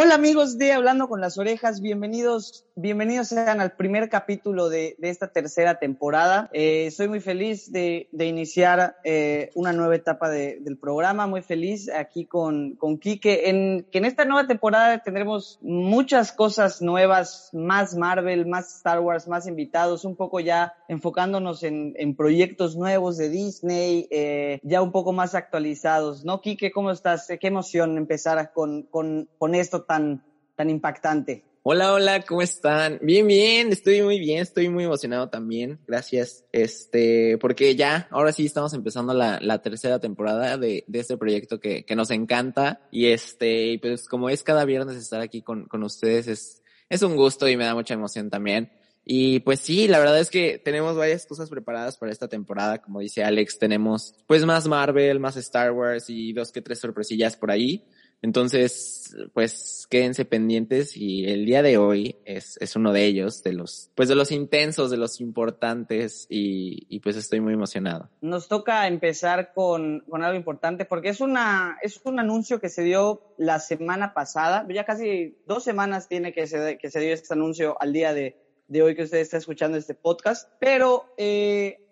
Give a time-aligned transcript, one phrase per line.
[0.00, 5.10] Hola amigos de Hablando con las Orejas, bienvenidos, bienvenidos sean al primer capítulo de, de
[5.10, 6.48] esta tercera temporada.
[6.52, 11.42] Eh, soy muy feliz de, de iniciar eh, una nueva etapa de, del programa, muy
[11.42, 17.50] feliz aquí con, con Quique, en que en esta nueva temporada tendremos muchas cosas nuevas,
[17.52, 23.16] más Marvel, más Star Wars, más invitados, un poco ya enfocándonos en, en proyectos nuevos
[23.16, 26.40] de Disney, eh, ya un poco más actualizados, ¿no?
[26.40, 27.26] Quique, ¿cómo estás?
[27.40, 30.22] Qué emoción empezar con, con, con esto tan,
[30.54, 31.44] tan impactante.
[31.64, 32.98] Hola, hola, ¿cómo están?
[33.02, 36.44] Bien, bien, estoy muy bien, estoy muy emocionado también, gracias.
[36.52, 41.58] Este, porque ya, ahora sí estamos empezando la, la tercera temporada de, de este proyecto
[41.60, 42.88] que, que nos encanta.
[42.90, 47.16] Y este, pues como es cada viernes estar aquí con, con ustedes, es, es un
[47.16, 48.70] gusto y me da mucha emoción también.
[49.04, 52.82] Y pues sí, la verdad es que tenemos varias cosas preparadas para esta temporada.
[52.82, 57.36] Como dice Alex, tenemos pues más Marvel, más Star Wars y dos que tres sorpresillas
[57.36, 57.84] por ahí.
[58.20, 63.52] Entonces, pues quédense pendientes y el día de hoy es, es uno de ellos, de
[63.52, 68.10] los, pues de los intensos, de los importantes y, y pues estoy muy emocionado.
[68.20, 72.82] Nos toca empezar con, con algo importante porque es una, es un anuncio que se
[72.82, 77.34] dio la semana pasada, ya casi dos semanas tiene que se, que se dio este
[77.34, 81.87] anuncio al día de, de hoy que usted está escuchando este podcast, pero eh,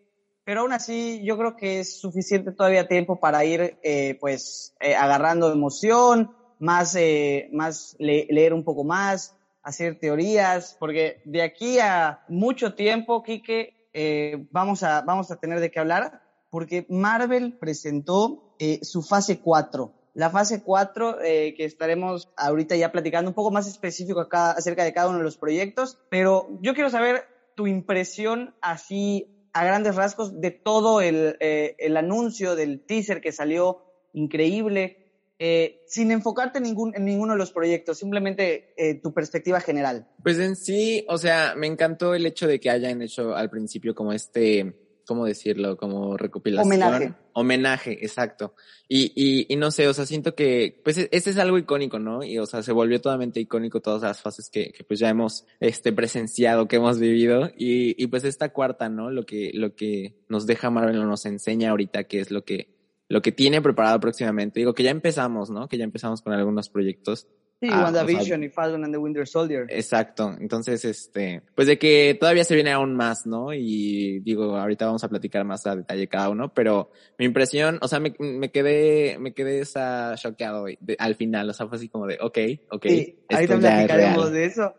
[0.46, 4.94] pero aún así yo creo que es suficiente todavía tiempo para ir eh, pues eh,
[4.94, 6.30] agarrando emoción,
[6.60, 9.36] más, eh, más le leer un poco más,
[9.66, 15.58] hacer teorías, porque de aquí a mucho tiempo, Quique, eh, vamos, a, vamos a tener
[15.58, 19.92] de qué hablar, porque Marvel presentó eh, su fase 4.
[20.14, 24.84] La fase 4, eh, que estaremos ahorita ya platicando un poco más específico acá acerca
[24.84, 27.24] de cada uno de los proyectos, pero yo quiero saber
[27.56, 33.32] tu impresión así a grandes rasgos de todo el, eh, el anuncio del teaser que
[33.32, 33.78] salió
[34.12, 34.98] increíble,
[35.38, 40.08] eh, sin enfocarte en, ningún, en ninguno de los proyectos, simplemente eh, tu perspectiva general.
[40.22, 43.94] Pues en sí, o sea, me encantó el hecho de que hayan hecho al principio
[43.94, 45.76] como este, ¿cómo decirlo?
[45.76, 46.66] Como recopilación.
[46.66, 47.14] Homenaje.
[47.32, 48.54] Homenaje, exacto.
[48.88, 52.22] Y, y, y no sé, o sea, siento que, pues, ese es algo icónico, ¿no?
[52.22, 55.46] Y, o sea, se volvió totalmente icónico todas las fases que, que pues ya hemos,
[55.60, 57.50] este, presenciado, que hemos vivido.
[57.56, 59.10] Y, y pues esta cuarta, ¿no?
[59.10, 62.74] Lo que, lo que nos deja Marvel o nos enseña ahorita, que es lo que,
[63.08, 64.60] lo que tiene preparado próximamente.
[64.60, 65.68] Digo que ya empezamos, ¿no?
[65.68, 67.28] Que ya empezamos con algunos proyectos.
[67.60, 69.66] Sí, Ah, WandaVision o sea, y Falcon and the Winter Soldier.
[69.70, 70.36] Exacto.
[70.38, 73.54] Entonces, este, pues de que todavía se viene aún más, ¿no?
[73.54, 77.88] Y digo, ahorita vamos a platicar más a detalle cada uno, pero mi impresión, o
[77.88, 81.88] sea, me, me quedé, me quedé esa choqueado de- al final, o sea, fue así
[81.88, 82.38] como de, ok,
[82.72, 82.86] ok.
[82.88, 84.32] Sí, ahorita es platicaremos real.
[84.34, 84.74] de eso.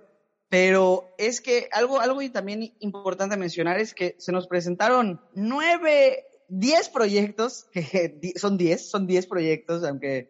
[0.49, 6.23] Pero es que algo, algo y también importante mencionar es que se nos presentaron nueve,
[6.47, 10.29] diez proyectos, que son diez, son diez proyectos, aunque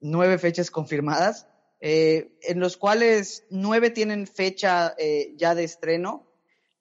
[0.00, 1.46] nueve fechas confirmadas,
[1.84, 6.24] eh, en los cuales nueve tienen fecha eh, ya de estreno,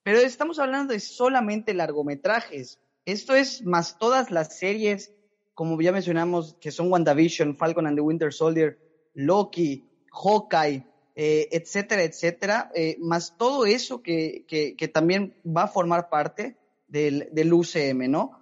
[0.03, 2.79] pero estamos hablando de solamente largometrajes.
[3.05, 5.11] Esto es más todas las series,
[5.55, 8.77] como ya mencionamos, que son WandaVision, Falcon and the Winter Soldier,
[9.15, 10.85] Loki, Hawkeye,
[11.15, 16.57] eh, etcétera, etcétera, más todo eso que, que, que también va a formar parte
[16.87, 18.39] del, del UCM, ¿no?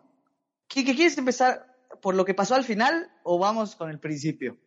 [0.68, 4.58] ¿Qué, qué quieres empezar por lo que pasó al final o vamos con el principio?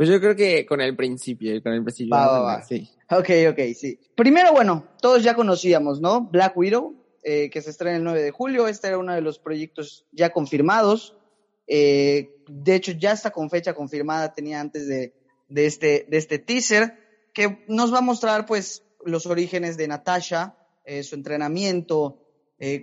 [0.00, 2.16] Pues yo creo que con el principio, con el principio.
[2.16, 2.62] Va, va.
[2.62, 2.88] Sí.
[3.10, 3.98] Ok, ok, sí.
[4.14, 6.22] Primero, bueno, todos ya conocíamos, ¿no?
[6.22, 8.66] Black Widow, eh, que se estrena el 9 de julio.
[8.66, 11.18] Este era uno de los proyectos ya confirmados.
[11.66, 15.12] Eh, de hecho, ya está con fecha confirmada, tenía antes de,
[15.50, 16.94] de, este, de este teaser,
[17.34, 20.56] que nos va a mostrar, pues, los orígenes de Natasha,
[20.86, 22.24] eh, su entrenamiento,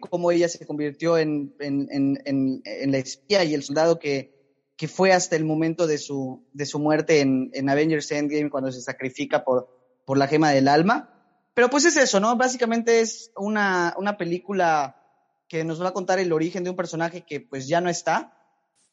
[0.01, 4.36] cómo ella se convirtió en, en, en, en, en la espía y el soldado que,
[4.77, 8.71] que fue hasta el momento de su, de su muerte en, en Avengers Endgame cuando
[8.71, 9.68] se sacrifica por,
[10.06, 11.13] por la gema del alma.
[11.56, 12.38] Pero pues es eso, ¿no?
[12.38, 15.03] Básicamente es una, una película
[15.47, 18.38] que nos va a contar el origen de un personaje que pues ya no está,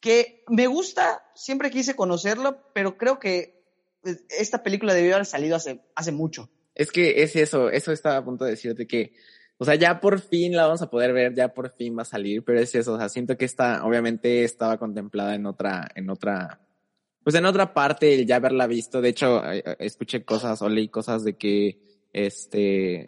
[0.00, 3.62] que me gusta, siempre quise conocerlo, pero creo que
[4.00, 6.48] pues, esta película debió haber salido hace, hace mucho.
[6.74, 9.12] Es que es eso, eso estaba a punto de decirte que
[9.56, 12.06] o sea, ya por fin la vamos a poder ver, ya por fin va a
[12.06, 16.10] salir, pero es eso, o sea, siento que esta, obviamente estaba contemplada en otra, en
[16.10, 16.60] otra,
[17.22, 20.68] pues en otra parte, el ya haberla visto, de hecho, eh, eh, escuché cosas o
[20.68, 21.80] leí cosas de que,
[22.12, 23.06] este,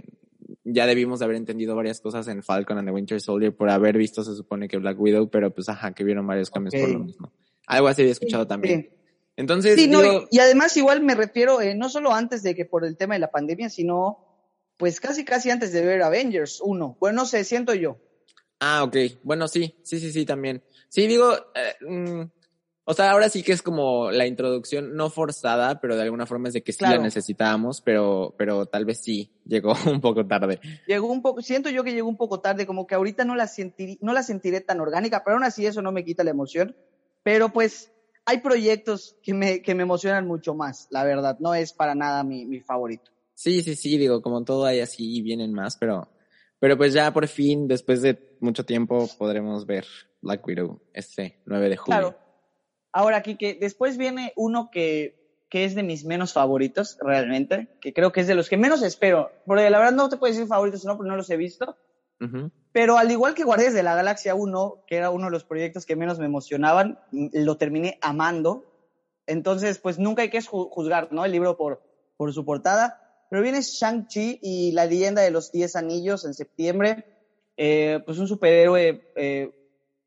[0.65, 3.97] ya debimos de haber entendido varias cosas en Falcon and the Winter Soldier por haber
[3.97, 6.99] visto, se supone que Black Widow, pero pues ajá, que vieron varios cambios por lo
[7.01, 7.33] mismo.
[7.67, 8.91] Algo así había escuchado también.
[9.37, 10.01] Entonces, sí, no,
[10.31, 13.21] y, además igual me refiero, eh, no solo antes de que por el tema de
[13.21, 14.26] la pandemia, sino
[14.77, 16.97] pues casi casi antes de ver Avengers 1.
[17.01, 17.99] Bueno, no sé, siento yo.
[18.61, 18.97] Ah, ok.
[19.23, 20.63] Bueno, sí, sí, sí, sí, también.
[20.89, 22.23] Sí, digo, eh, mm,
[22.89, 26.49] o sea, ahora sí que es como la introducción no forzada, pero de alguna forma
[26.49, 30.61] es de que sí la necesitábamos, pero, pero tal vez sí llegó un poco tarde.
[30.87, 33.49] Llegó un poco, siento yo que llegó un poco tarde, como que ahorita no la
[33.49, 36.77] sentiré, no la sentiré tan orgánica, pero aún así eso no me quita la emoción.
[37.25, 37.91] Pero pues
[38.25, 41.39] hay proyectos que me, que me emocionan mucho más, la verdad.
[41.41, 43.11] No es para nada mi, mi favorito.
[43.37, 46.09] Sí, sí, sí, digo, como todo hay así y vienen más, pero,
[46.59, 49.85] pero pues ya por fin, después de mucho tiempo, podremos ver
[50.23, 51.99] Black Widow este 9 de julio.
[52.01, 52.19] Claro.
[52.93, 58.11] Ahora, que después viene uno que, que es de mis menos favoritos, realmente, que creo
[58.11, 60.87] que es de los que menos espero, porque la verdad no te puedo decir favoritos
[60.87, 61.77] no, porque no los he visto.
[62.73, 65.85] Pero al igual que Guardias de la Galaxia 1, que era uno de los proyectos
[65.85, 68.65] que menos me emocionaban, lo terminé amando.
[69.27, 71.27] Entonces, pues nunca hay que juzgar, ¿no?
[71.27, 71.83] El libro por,
[72.17, 73.06] por su portada.
[73.31, 77.05] Pero viene Shang-Chi y la leyenda de los Diez Anillos en septiembre.
[77.57, 79.51] Eh, pues un superhéroe, eh,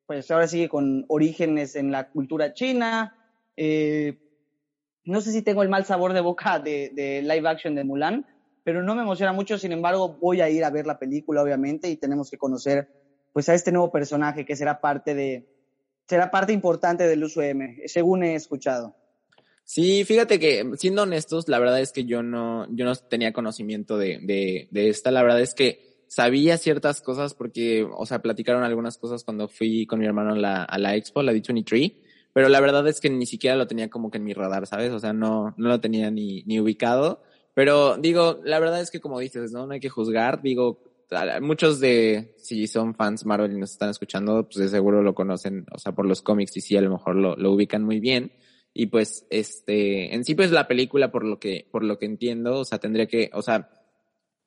[0.06, 3.16] pues ahora sigue con orígenes en la cultura china.
[3.58, 4.18] Eh,
[5.04, 8.26] no sé si tengo el mal sabor de boca de, de, live action de Mulan,
[8.64, 9.58] pero no me emociona mucho.
[9.58, 12.88] Sin embargo, voy a ir a ver la película, obviamente, y tenemos que conocer
[13.34, 15.48] pues a este nuevo personaje que será parte de,
[16.08, 18.96] será parte importante del UCM, según he escuchado.
[19.70, 24.00] Sí, fíjate que, siendo honestos, la verdad es que yo no, yo no tenía conocimiento
[24.00, 25.12] de, de, de esta.
[25.12, 29.86] La verdad es que sabía ciertas cosas porque, o sea, platicaron algunas cosas cuando fui
[29.86, 31.94] con mi hermano a la, a la expo, la D23,
[32.34, 34.92] pero la verdad es que ni siquiera lo tenía como que en mi radar, ¿sabes?
[34.92, 37.22] O sea, no, no lo tenía ni, ni ubicado.
[37.54, 39.68] Pero digo, la verdad es que como dices, ¿no?
[39.68, 40.42] No hay que juzgar.
[40.42, 40.82] Digo,
[41.42, 45.68] muchos de, si son fans Marvel y nos están escuchando, pues de seguro lo conocen,
[45.72, 48.32] o sea, por los cómics y sí, a lo mejor lo, lo ubican muy bien.
[48.74, 52.60] Y pues, este, en sí, pues la película, por lo que, por lo que entiendo,
[52.60, 53.72] o sea, tendría que, o sea,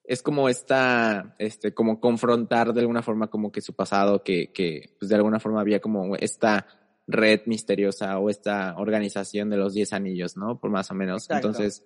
[0.04, 4.94] es como esta, este, como confrontar de alguna forma como que su pasado, que, que,
[4.98, 6.66] pues de alguna forma había como esta
[7.06, 10.60] red misteriosa o esta organización de los diez anillos, ¿no?
[10.60, 11.28] Por más o menos.
[11.30, 11.84] Entonces,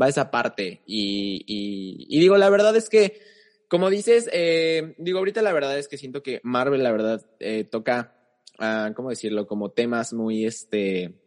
[0.00, 0.82] va esa parte.
[0.86, 3.20] Y, y, y, digo, la verdad es que,
[3.68, 7.64] como dices, eh, digo, ahorita la verdad es que siento que Marvel, la verdad, eh,
[7.64, 8.16] toca,
[8.58, 9.46] ah, ¿cómo decirlo?
[9.46, 11.19] Como temas muy, este,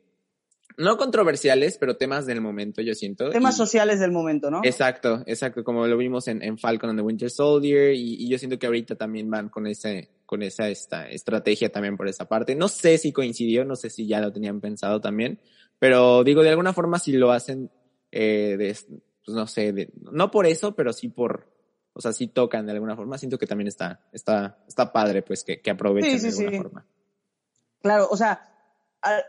[0.78, 3.30] no controversiales, pero temas del momento, yo siento.
[3.30, 4.62] Temas sociales del momento, ¿no?
[4.64, 8.38] Exacto, exacto, como lo vimos en, en Falcon and the Winter Soldier, y, y, yo
[8.38, 12.56] siento que ahorita también van con ese, con esa esta estrategia también por esa parte.
[12.56, 15.40] No sé si coincidió, no sé si ya lo tenían pensado también,
[15.80, 17.70] pero digo, de alguna forma si lo hacen,
[18.12, 18.78] eh, de,
[19.26, 21.48] pues no sé, de, no por eso, pero sí por,
[21.94, 25.44] o sea, sí tocan de alguna forma, siento que también está, está, está padre, pues,
[25.44, 26.86] que, que aprovechen de alguna forma.
[27.82, 28.53] Claro, o sea,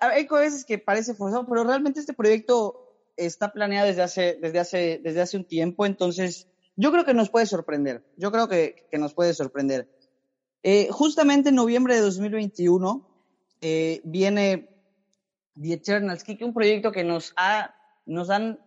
[0.00, 2.85] hay cosas que parece forzado, pero realmente este proyecto
[3.17, 7.31] está planeado desde hace, desde hace, desde hace un tiempo, entonces yo creo que nos
[7.31, 8.05] puede sorprender.
[8.17, 9.88] Yo creo que, que nos puede sorprender.
[10.62, 13.06] Eh, justamente en noviembre de 2021
[13.61, 14.69] eh, viene
[15.61, 17.75] The Eternals, un proyecto que nos ha,
[18.06, 18.60] nos han,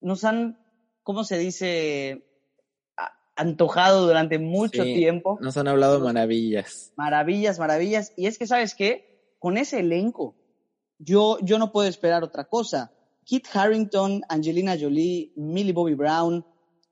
[0.00, 0.58] nos han,
[1.02, 2.24] ¿cómo se dice?
[3.38, 5.38] antojado durante mucho tiempo.
[5.40, 6.92] Nos han hablado maravillas.
[6.96, 8.12] Maravillas, maravillas.
[8.16, 9.17] Y es que, ¿sabes qué?
[9.38, 10.34] Con ese elenco,
[10.98, 12.92] yo, yo no puedo esperar otra cosa.
[13.24, 16.44] Kit Harrington, Angelina Jolie, Millie Bobby Brown,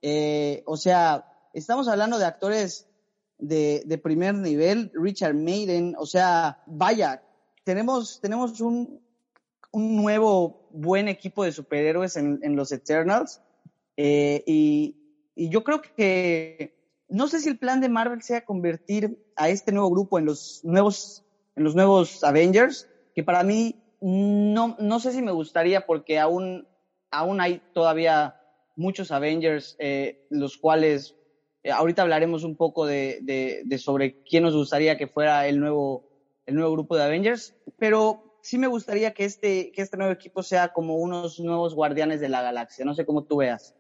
[0.03, 2.87] eh, o sea, estamos hablando de actores
[3.39, 7.23] de, de, primer nivel, Richard Maiden, o sea, vaya,
[7.65, 9.01] tenemos, tenemos un,
[9.73, 13.41] un nuevo buen equipo de superhéroes en, en los Eternals,
[13.97, 14.97] eh, y,
[15.35, 16.77] y yo creo que
[17.09, 20.61] no sé si el plan de Marvel sea convertir a este nuevo grupo en los
[20.65, 21.26] nuevos
[21.57, 26.69] en los nuevos Avengers, que para mí no, no sé si me gustaría porque aún,
[27.11, 28.41] aún hay todavía
[28.77, 31.17] muchos Avengers, eh, los cuales
[31.63, 35.59] eh, ahorita hablaremos un poco de, de, de, sobre quién nos gustaría que fuera el
[35.59, 36.09] nuevo,
[36.45, 40.43] el nuevo grupo de Avengers, pero sí me gustaría que este, que este nuevo equipo
[40.43, 43.75] sea como unos nuevos guardianes de la galaxia, no sé cómo tú veas.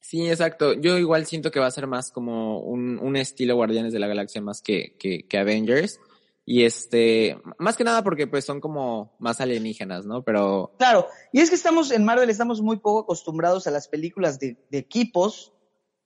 [0.00, 0.74] Sí, exacto.
[0.74, 4.06] Yo igual siento que va a ser más como un, un estilo Guardianes de la
[4.06, 6.00] Galaxia más que, que, que Avengers.
[6.50, 10.24] Y este, más que nada porque pues son como más alienígenas, ¿no?
[10.24, 10.72] Pero...
[10.78, 14.56] Claro, y es que estamos en Marvel, estamos muy poco acostumbrados a las películas de,
[14.70, 15.52] de equipos,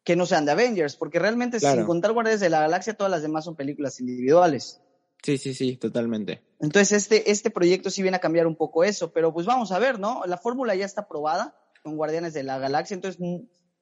[0.03, 1.77] que no sean de Avengers, porque realmente Claro.
[1.77, 4.81] sin contar Guardianes de la Galaxia, todas las demás son películas individuales.
[5.23, 6.43] Sí, sí, sí, totalmente.
[6.59, 9.79] Entonces este, este proyecto sí viene a cambiar un poco eso, pero pues vamos a
[9.79, 10.23] ver, ¿no?
[10.27, 13.21] La fórmula ya está probada con Guardianes de la Galaxia, entonces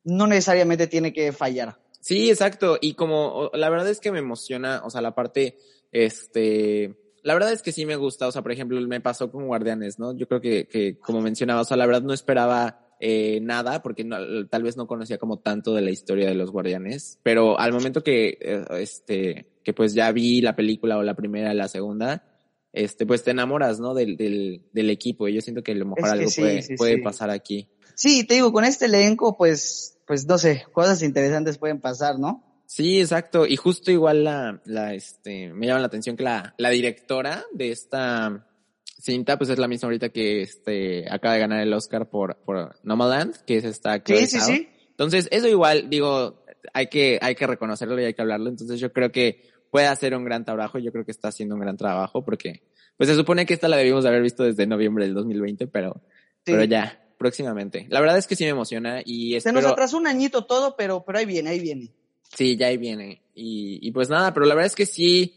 [0.05, 1.79] no necesariamente tiene que fallar.
[2.01, 2.77] Sí, exacto.
[2.81, 5.57] Y como la verdad es que me emociona, o sea, la parte,
[5.93, 9.47] este, la verdad es que sí me gusta, o sea, por ejemplo, me pasó con
[9.47, 10.17] Guardianes, ¿no?
[10.17, 14.05] Yo creo que, que como mencionaba, o sea, la verdad no esperaba eh, nada, porque
[14.05, 17.73] no- tal vez no conocía como tanto de la historia de los Guardianes, pero al
[17.73, 22.25] momento que, eh, este, que pues ya vi la película o la primera, la segunda,
[22.73, 23.95] este, pues te enamoras, ¿no?
[23.95, 26.41] Del, del, del equipo, y yo siento que a lo mejor Es que algo sí,
[26.43, 27.01] puede, sí, puede sí.
[27.03, 27.69] pasar aquí.
[27.95, 32.45] Sí, te digo, con este elenco, pues, pues no sé, cosas interesantes pueden pasar, ¿no?
[32.71, 33.47] Sí, exacto.
[33.47, 37.73] Y justo igual la, la, este, me llama la atención que la, la directora de
[37.73, 38.47] esta
[38.85, 42.77] cinta, pues es la misma ahorita que, este, acaba de ganar el Oscar por, por
[42.85, 44.47] Nomadland, que es esta Chloe Sí, sí, Zhao.
[44.47, 44.69] sí.
[44.89, 48.49] Entonces, eso igual, digo, hay que, hay que reconocerlo y hay que hablarlo.
[48.49, 50.79] Entonces, yo creo que puede hacer un gran trabajo.
[50.79, 52.63] Yo creo que está haciendo un gran trabajo porque,
[52.97, 56.01] pues se supone que esta la debimos de haber visto desde noviembre del 2020, pero,
[56.47, 56.53] Sí.
[56.53, 57.89] pero ya, próximamente.
[57.91, 61.05] La verdad es que sí me emociona y Se nos atrasó un añito todo, pero,
[61.05, 61.91] pero ahí viene, ahí viene.
[62.35, 63.23] Sí, ya ahí viene.
[63.35, 65.37] Y, y pues nada, pero la verdad es que sí,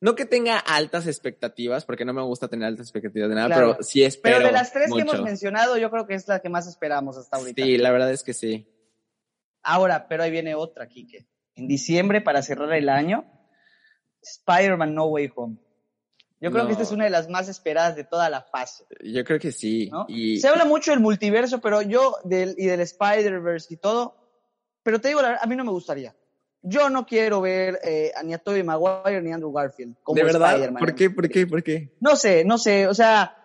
[0.00, 3.72] no que tenga altas expectativas, porque no me gusta tener altas expectativas de nada, Claro.
[3.72, 4.36] pero sí espero.
[4.36, 7.16] Pero de las tres que hemos mencionado, yo creo que es la que más esperamos
[7.18, 7.62] hasta ahorita.
[7.62, 8.66] Sí, la verdad es que sí.
[9.62, 11.26] Ahora, pero ahí viene otra, Kike.
[11.56, 13.24] En diciembre, para cerrar el año,
[14.22, 15.56] Spider-Man No Way Home.
[16.40, 16.68] Yo creo No.
[16.68, 18.84] que esta es una de las más esperadas de toda la fase.
[19.04, 19.90] Yo creo que sí.
[19.90, 20.06] ¿no?
[20.08, 24.16] Y Se habla mucho del multiverso, pero yo, del, y del Spider-Verse y todo,
[24.82, 26.16] pero te digo, la verdad, a mí no me gustaría.
[26.62, 30.16] Yo no quiero ver eh, a ni a Tobey Maguire ni a Andrew Garfield como
[30.16, 30.56] de verdad.
[30.80, 31.10] ¿por qué?
[31.10, 31.46] ¿Por qué?
[31.46, 31.96] ¿Por qué?
[32.00, 33.36] No sé, no sé, o sea,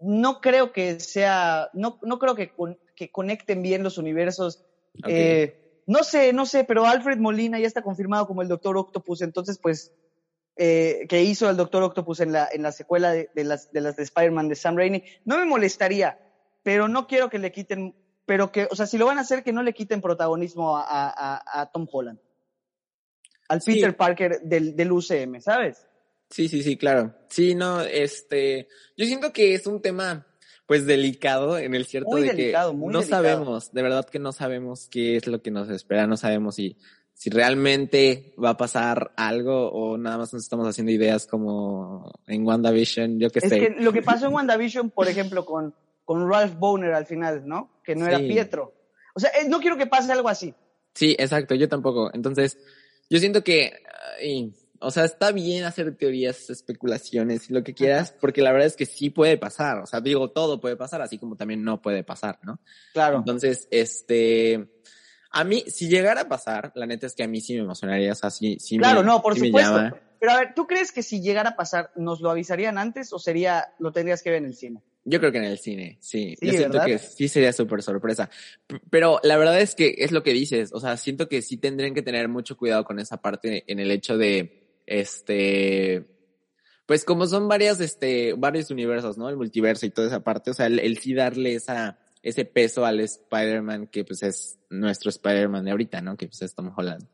[0.00, 4.64] no creo que sea, no, no creo que, con- que conecten bien los universos.
[5.06, 9.22] Eh, no sé, no sé, pero Alfred Molina ya está confirmado como el Doctor Octopus,
[9.22, 9.92] entonces pues,
[10.56, 13.80] eh, que hizo el Doctor Octopus en la, en la secuela de, de las, de
[13.80, 16.18] las de Spider-Man de Sam Raimi, no me molestaría,
[16.64, 17.94] pero no quiero que le quiten,
[18.26, 21.42] pero que, o sea, si lo van a hacer, que no le quiten protagonismo a-
[21.52, 22.18] a Tom Holland.
[23.50, 23.74] Al Sí.
[23.74, 25.86] Peter Parker del, del UCM, ¿sabes?
[26.30, 27.12] Sí, sí, sí, claro.
[27.28, 30.26] Sí, no, este, yo siento que es un tema,
[30.66, 33.22] pues, delicado en el cierto Muy de delicado, que muy no delicado.
[33.24, 36.76] sabemos, de verdad que no sabemos qué es lo que nos espera, no sabemos si,
[37.12, 42.46] si realmente va a pasar algo o nada más nos estamos haciendo ideas como en
[42.46, 43.58] WandaVision, yo qué Es sé.
[43.58, 47.80] que lo que pasó en WandaVision, por ejemplo, con, con Ralph Boner al final, ¿no?
[47.82, 48.18] Que no era.
[48.18, 48.72] Pietro.
[49.16, 50.54] O sea, eh, no quiero que pase algo así.
[50.94, 52.10] Sí, exacto, yo tampoco.
[52.14, 52.58] Entonces,
[53.10, 53.72] yo siento que,
[54.20, 58.66] ay, o sea, está bien hacer teorías, especulaciones y lo que quieras, porque la verdad
[58.68, 59.78] es que sí puede pasar.
[59.78, 62.60] O sea, digo, todo puede pasar, así como también no puede pasar, ¿no?
[62.94, 63.18] Claro.
[63.18, 64.70] Entonces, este,
[65.30, 68.12] a mí, si llegara a pasar, la neta es que a mí sí me emocionaría,
[68.12, 69.76] o sea, sí, sí me- claro, no, por sí me supuesto.
[69.76, 69.96] llama.
[70.18, 73.18] Pero a ver, ¿tú crees que si llegara a pasar, nos lo avisarían antes o
[73.18, 74.82] sería, lo tendrías que ver en el cine?
[75.04, 76.36] Yo creo que en el cine, sí.
[76.38, 76.86] Sí, Yo siento ¿verdad?
[76.86, 78.28] que sí sería súper sorpresa.
[78.90, 80.70] Pero la verdad es que es lo que dices.
[80.72, 83.90] O sea, siento que sí tendrían que tener mucho cuidado con esa parte en el
[83.90, 86.04] hecho de, este,
[86.84, 89.28] pues como son varias, este, varios universos, ¿no?
[89.28, 90.50] El multiverso y toda esa parte.
[90.50, 95.08] O sea, el, el sí darle esa, ese peso al Spider-Man que pues es nuestro
[95.08, 96.16] Spider-Man de ahorita, ¿no?
[96.16, 97.06] Que pues es Tom Holland.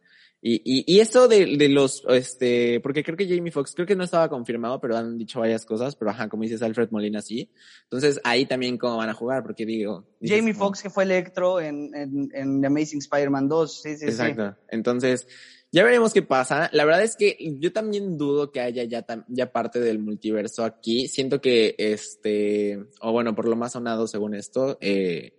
[0.42, 3.96] Y, y, y eso de, de los, este, porque creo que Jamie Foxx, creo que
[3.96, 7.50] no estaba confirmado, pero han dicho varias cosas, pero ajá, como dices Alfred Molina, sí.
[7.84, 10.06] Entonces ahí también cómo van a jugar, porque digo.
[10.20, 13.82] dices Jamie Foxx, que fue Electro en, en, en The Amazing Spider-Man 2.
[13.82, 14.04] Sí, sí, sí.
[14.04, 14.56] Exacto.
[14.68, 15.26] Entonces,
[15.72, 16.70] ya veremos qué pasa.
[16.72, 21.08] La verdad es que yo también dudo que haya ya, ya parte del multiverso aquí.
[21.08, 25.34] Siento que este, o bueno, por lo más sonado según esto, eh,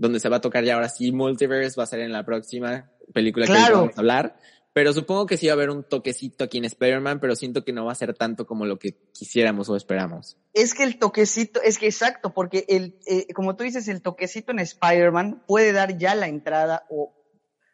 [0.00, 2.90] donde se va a tocar ya ahora sí multiverse va a ser en la próxima
[3.12, 4.36] película que vamos a hablar.
[4.72, 7.72] Pero supongo que sí va a haber un toquecito aquí en Spider-Man, pero siento que
[7.72, 10.38] no va a ser tanto como lo que quisiéramos o esperamos.
[10.54, 14.52] Es que el toquecito, es que exacto, porque el, eh, como tú dices, el toquecito
[14.52, 17.12] en Spider-Man puede dar ya la entrada o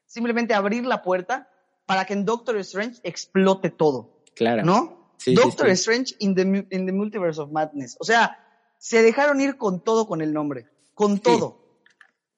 [0.07, 1.49] simplemente abrir la puerta
[1.85, 4.65] para que en Doctor Strange explote todo, Claro.
[4.65, 5.15] ¿no?
[5.19, 5.73] Sí, Doctor sí.
[5.75, 7.97] Strange in the, in the Multiverse of Madness.
[8.01, 8.39] O sea,
[8.79, 11.66] se dejaron ir con todo con el nombre, con todo.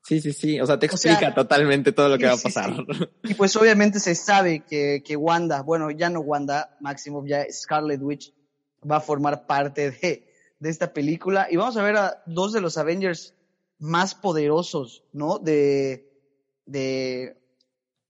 [0.08, 0.58] Sí, sí, sí.
[0.58, 2.72] O sea, te O sea, explica totalmente todo lo que sí, va a sí, pasar.
[3.24, 8.00] Y pues obviamente se sabe que, que Wanda, bueno, ya no Wanda, Maximoff, ya Scarlet
[8.00, 8.32] Witch
[8.90, 10.26] va a formar parte de,
[10.58, 11.48] de esta película.
[11.50, 13.34] Y vamos a ver a dos de los Avengers
[13.78, 15.38] más poderosos, ¿no?
[15.38, 16.10] De,
[16.64, 17.36] de,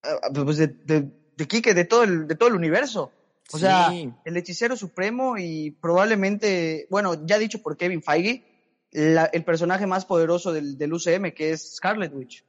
[0.04, 3.10] ah, pues de, de, de Kike, de todo el, de todo el universo.
[3.50, 3.90] O sea,
[4.24, 8.44] el hechicero supremo y probablemente, bueno, ya dicho por Kevin Feige,
[8.92, 12.44] la- el personaje más poderoso del, del UCM, que es Scarlet Witch.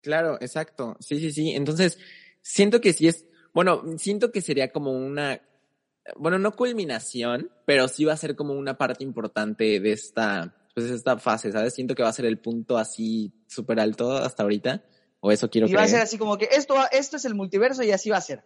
[0.00, 0.96] Claro, exacto.
[1.00, 1.50] Sí, sí, sí.
[1.50, 1.98] Entonces,
[2.40, 3.24] siento que sí es,
[3.54, 5.40] bueno, siento que sería como una,
[6.16, 10.90] bueno, no culminación, pero sí va a ser como una parte importante de esta, pues
[10.90, 11.74] esta fase, ¿sabes?
[11.74, 14.82] Siento que va a ser el punto así súper alto hasta ahorita,
[15.20, 17.84] o eso quiero Y va a ser así como que esto, esto es el multiverso
[17.84, 18.42] y así va a ser.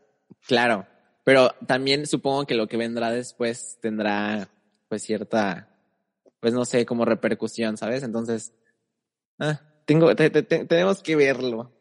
[0.47, 0.87] Claro,
[1.25, 4.49] pero también supongo que lo que vendrá después tendrá,
[4.91, 5.71] pues cierta,
[6.47, 8.05] pues no sé, como repercusión, ¿sabes?
[8.05, 8.53] Entonces,
[9.41, 11.73] ah, tengo, tenemos que verlo.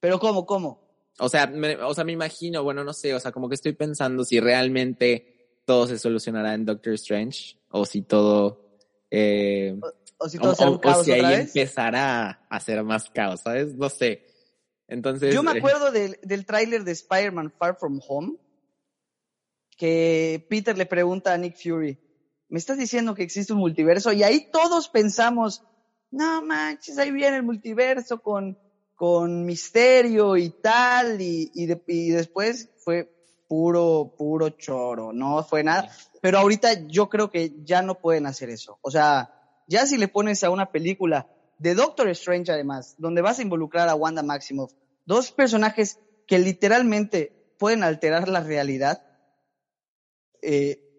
[0.00, 0.82] Pero ¿cómo, cómo?
[1.18, 3.72] O sea, me, o sea, me imagino, bueno, no sé, o sea, como que estoy
[3.72, 8.76] pensando si realmente todo se solucionará en Doctor Strange o si todo...
[9.10, 9.80] Eh,
[10.18, 11.56] o, si todo será un caos o si ahí vez.
[11.56, 13.74] empezará a hacer más caos, ¿sabes?
[13.76, 14.26] No sé.
[14.88, 15.34] Entonces...
[15.34, 18.36] Yo me eh, acuerdo del, del tráiler de Spider-Man Far From Home,
[19.78, 21.98] que Peter le pregunta a Nick Fury,
[22.52, 24.12] ¿me estás diciendo que existe un multiverso?
[24.12, 25.64] Y ahí todos pensamos,
[26.10, 28.58] no manches, ahí viene el multiverso con,
[28.94, 33.10] con misterio y tal, y, y, y después fue
[33.48, 35.90] puro, puro choro, no fue nada.
[36.20, 38.78] Pero ahorita yo creo que ya no pueden hacer eso.
[38.82, 39.32] O sea,
[39.66, 43.88] ya si le pones a una película de Doctor Strange además, donde vas a involucrar
[43.88, 44.74] a Wanda Maximoff,
[45.06, 49.02] dos personajes que literalmente pueden alterar la realidad,
[50.42, 50.91] eh,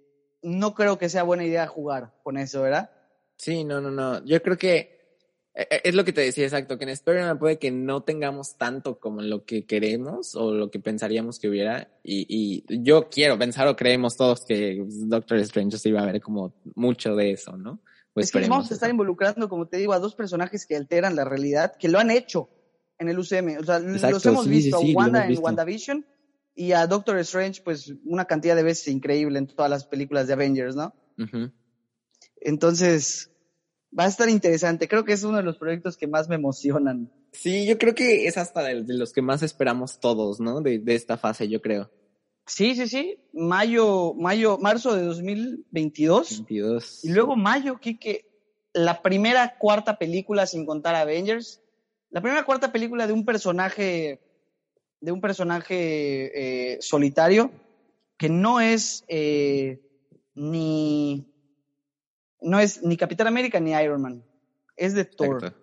[0.43, 2.91] no creo que sea buena idea jugar con eso, ¿verdad?
[3.38, 4.23] Sí, no, no, no.
[4.25, 4.93] Yo creo que
[5.55, 8.57] eh, eh, es lo que te decía, exacto, que en Spider-Man puede que no tengamos
[8.57, 11.89] tanto como lo que queremos o lo que pensaríamos que hubiera.
[12.03, 16.21] Y, y yo quiero pensar o creemos todos que Doctor Strange sí va a haber
[16.21, 17.79] como mucho de eso, ¿no?
[18.13, 21.15] Pues es que vamos a estar involucrando, como te digo, a dos personajes que alteran
[21.15, 22.50] la realidad, que lo han hecho
[23.00, 23.57] en el UCM.
[23.59, 25.43] O sea, exacto, los hemos sí, visto sí, sí, Wanda en visto.
[25.43, 26.05] WandaVision
[26.55, 30.33] y a Doctor Strange, pues una cantidad de veces increíble en todas las películas de
[30.33, 30.93] Avengers, ¿no?
[31.17, 31.53] Uh -huh.
[32.41, 33.31] Entonces,
[33.98, 34.88] va a estar interesante.
[34.88, 37.12] Creo que es uno de los proyectos que más me emocionan.
[37.31, 40.62] Sí, yo creo que es hasta de, de los que más esperamos todos, ¿no?
[40.62, 41.89] De, de, esta fase, yo creo.
[42.45, 43.17] Sí, sí, sí.
[43.33, 46.29] Mayo, mayo, marzo de 2022.
[46.29, 47.05] 22.
[47.05, 48.25] Y luego mayo, Kike,
[48.74, 51.62] la primera cuarta película sin contar Avengers.
[52.10, 54.21] La primera cuarta película de un personaje,
[55.03, 57.51] de un personaje eh, solitario
[58.17, 59.81] que no es eh,
[60.33, 61.27] ni
[62.39, 64.23] no es ni Capitán América ni Iron Man,
[64.77, 65.43] es de Thor.
[65.43, 65.59] Exacto.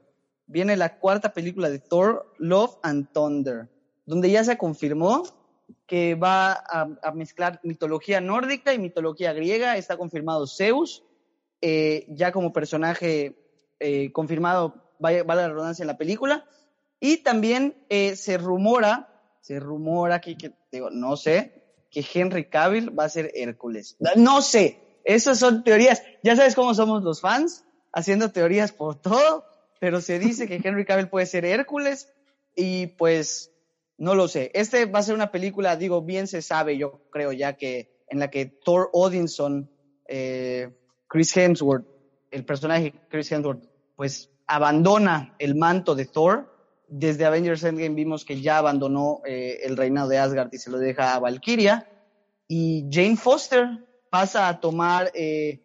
[0.47, 3.69] Viene la cuarta película de Thor, Love and Thunder,
[4.05, 5.23] donde ya se confirmó
[5.87, 9.77] que va a, a mezclar mitología nórdica y mitología griega.
[9.77, 11.03] Está confirmado Zeus,
[11.63, 13.37] eh, ya como personaje
[13.79, 16.45] eh, confirmado, vale, vale, la redundancia en la película.
[16.99, 22.97] Y también eh, se rumora, se rumora que, que digo, no sé, que Henry Cavill
[22.97, 23.97] va a ser Hércules.
[24.17, 26.03] No sé, esas son teorías.
[26.23, 29.45] Ya sabes cómo somos los fans, haciendo teorías por todo,
[29.81, 32.13] pero se dice que Henry Cavill puede ser Hércules
[32.55, 33.53] y pues
[33.99, 34.51] no lo sé.
[34.55, 38.19] Este va a ser una película, digo, bien se sabe, yo creo ya que en
[38.19, 39.71] la que Thor Odinson,
[40.09, 40.71] eh,
[41.07, 41.87] Chris Hemsworth,
[42.31, 43.65] el personaje Chris Hemsworth,
[43.97, 46.50] pues abandona el manto de Thor.
[46.93, 50.79] Desde Avengers Endgame vimos que ya abandonó eh, el reinado de Asgard y se lo
[50.79, 51.89] deja a Valkyria.
[52.49, 55.63] Y Jane Foster, pasa a tomar eh,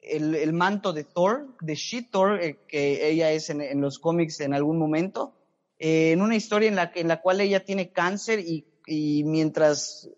[0.00, 4.38] el, el, manto de Thor, de She-Thor, eh, que ella es en, en, los cómics
[4.38, 5.34] en algún momento,
[5.80, 10.08] en una historia en la, en la cual ella tiene cáncer y, y mientras,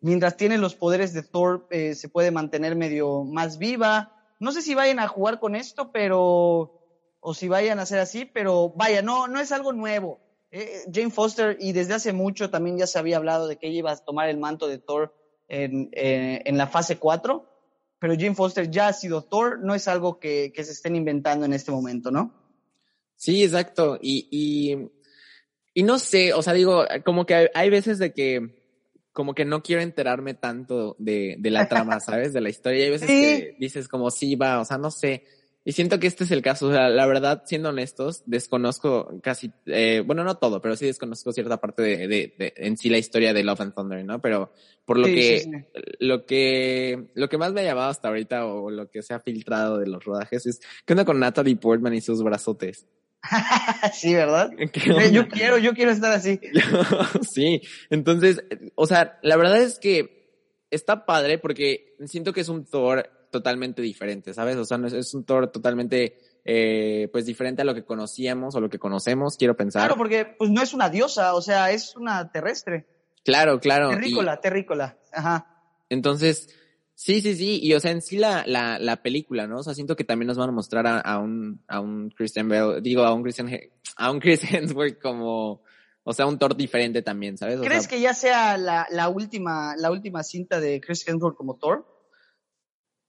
[0.00, 4.16] mientras tiene los poderes de Thor se puede mantener medio más viva.
[4.40, 6.77] No sé si vayan a jugar con esto, pero,
[7.20, 10.20] o si vayan a hacer así, pero vaya, no, no es algo nuevo.
[10.50, 13.78] Eh, Jane Foster, y desde hace mucho también ya se había hablado de que ella
[13.78, 15.14] iba a tomar el manto de Thor
[15.46, 17.46] en, en, en, la fase 4,
[17.98, 21.44] pero Jim Foster ya ha sido Thor, no es algo que, que se estén inventando
[21.44, 22.32] en este momento, ¿no?
[23.16, 23.98] Sí, exacto.
[24.00, 24.90] Y, y,
[25.74, 28.56] y, no sé, o sea, digo, como que hay veces de que
[29.18, 32.32] como que no quiero enterarme tanto de, de la trama, ¿sabes?
[32.32, 32.78] De la historia.
[32.78, 33.20] Y hay veces sí.
[33.20, 35.24] que dices como sí va, o sea, no sé.
[35.68, 36.68] Y siento que este es el caso.
[36.68, 41.30] O sea, la verdad, siendo honestos, desconozco casi, eh, bueno, no todo, pero sí desconozco
[41.30, 44.18] cierta parte de, de, de, en sí la historia de Love and Thunder, ¿no?
[44.22, 44.50] Pero
[44.86, 45.50] por lo sí, que, sí,
[45.98, 49.20] lo que, lo que más me ha llamado hasta ahorita o lo que se ha
[49.20, 52.86] filtrado de los rodajes es, ¿qué onda con Natalie Portman y sus brazotes?
[53.92, 54.50] sí, ¿verdad?
[55.12, 56.40] Yo quiero, yo quiero estar así.
[57.30, 58.42] sí, entonces,
[58.74, 63.82] o sea, la verdad es que está padre porque siento que es un Thor totalmente
[63.82, 64.56] diferente, ¿sabes?
[64.56, 68.68] O sea, es un Thor totalmente, eh, pues diferente a lo que conocíamos o lo
[68.70, 69.82] que conocemos, quiero pensar.
[69.82, 72.86] Claro, porque pues no es una diosa, o sea, es una terrestre.
[73.24, 73.90] Claro, claro.
[73.90, 75.46] Terrícola, y, terrícola, ajá.
[75.88, 76.48] Entonces,
[77.00, 79.58] Sí, sí, sí, y o sea, en sí la, la, la película, ¿no?
[79.60, 82.48] O sea, siento que también nos van a mostrar a, a un, a un Christian
[82.48, 83.48] Bale, digo, a un Christian,
[83.96, 85.62] a un Chris Hemsworth como,
[86.02, 87.60] o sea, un Thor diferente también, ¿sabes?
[87.60, 91.36] O ¿Crees sea, que ya sea la, la última, la última cinta de Chris Hemsworth
[91.36, 91.86] como Thor?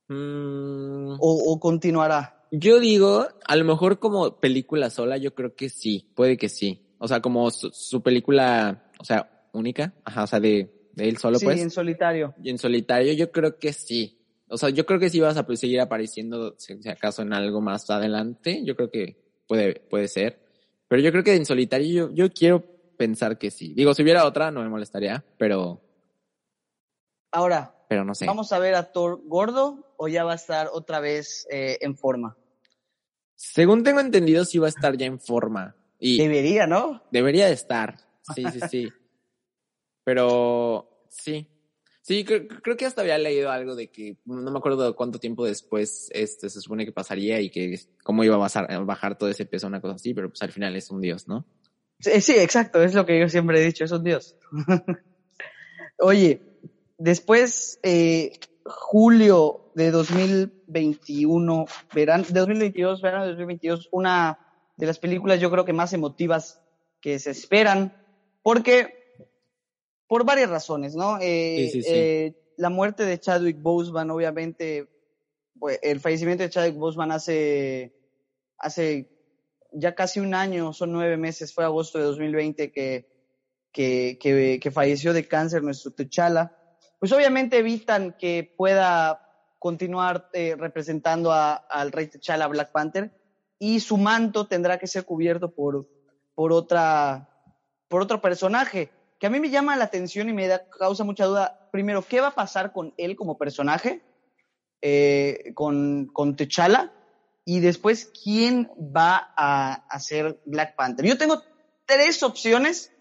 [0.10, 2.40] Mm, ¿O, o continuará?
[2.52, 6.82] yo digo, a lo mejor como película sola, yo creo que sí, puede que sí.
[6.98, 11.18] O sea, como su, su película, o sea, única, ajá, o sea, de, de él
[11.18, 11.62] solo, sí, pues.
[11.62, 12.34] en solitario.
[12.44, 14.18] Y en solitario yo creo que sí.
[14.48, 17.34] O sea, yo creo que sí vas a pues, seguir apareciendo, si, si acaso, en
[17.34, 18.64] algo más adelante.
[18.66, 19.18] Yo creo que
[19.48, 20.40] puede, puede ser.
[20.88, 22.66] Pero yo creo que en solitario yo, yo quiero
[22.98, 23.74] pensar que sí.
[23.76, 25.82] Digo, si hubiera otra no me molestaría, pero,
[27.32, 28.28] Ahora, pero no sé.
[28.28, 31.98] ¿vamos a ver a Thor gordo o ya va a estar otra vez eh, en
[31.98, 32.38] forma?
[33.36, 35.76] Según tengo entendido, sí va a estar ya en forma.
[35.98, 37.02] Y Debería, ¿no?
[37.12, 37.98] debería de estar.
[38.36, 38.90] Sí, sí, sí.
[40.04, 41.48] Pero sí.
[42.02, 45.46] Sí, creo, creo que hasta había leído algo de que no me acuerdo cuánto tiempo
[45.46, 49.68] después este se supone que pasaría y que cómo iba a bajar, todo ese peso,
[49.68, 51.46] una cosa así, pero pues al final es un dios, ¿no?
[52.00, 54.36] Sí, sí, exacto, es lo que yo siempre he dicho, es un dios.
[56.00, 56.49] Oye,
[57.00, 58.34] después, eh,
[58.66, 64.38] julio de 2021, verano, de 2022, verano de 2022, una
[64.78, 66.62] de las películas yo creo que más emotivas
[67.02, 67.94] que se esperan,
[68.44, 68.94] porque,
[70.08, 71.18] por varias razones, ¿no?
[71.20, 71.90] Eh, Sí, sí, sí.
[71.92, 74.88] eh, la muerte de Chadwick Boseman, obviamente,
[75.58, 77.96] pues, el fallecimiento de Chadwick Boseman hace,
[78.58, 79.10] hace
[79.72, 83.08] ya casi un año, son nueve meses, fue agosto de 2020 que,
[83.72, 86.56] que, que, que falleció de cáncer nuestro T'Challa,
[87.00, 89.22] pues obviamente evitan que pueda
[89.58, 93.12] continuar eh, representando a- al rey T'Challa Black Panther
[93.58, 95.88] y su manto tendrá que ser cubierto por,
[96.36, 97.30] por otra
[97.88, 101.26] por otro personaje que a mí me llama la atención y me da, causa mucha
[101.26, 101.68] duda.
[101.72, 104.02] Primero, ¿qué va a pasar con él como personaje?
[104.82, 106.94] Eh, con, con T'Challa
[107.44, 111.06] y después quién va a hacer Black Panther.
[111.06, 111.44] Yo tengo
[111.86, 112.94] tres opciones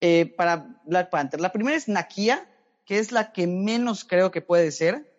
[0.00, 1.40] eh, para Black Panther.
[1.40, 2.48] La primera es Nakia,
[2.88, 5.14] que es la que menos creo que puede ser.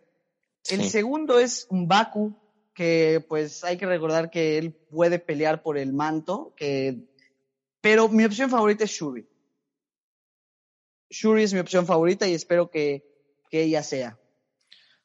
[0.72, 0.90] El Sí.
[0.90, 2.36] segundo es Mbaku,
[2.74, 7.08] que pues hay que recordar que él puede pelear por el manto, que...
[7.80, 9.28] pero mi opción favorita es Shuri.
[11.12, 13.06] Shuri es mi opción favorita y espero que,
[13.52, 14.20] que ella sea.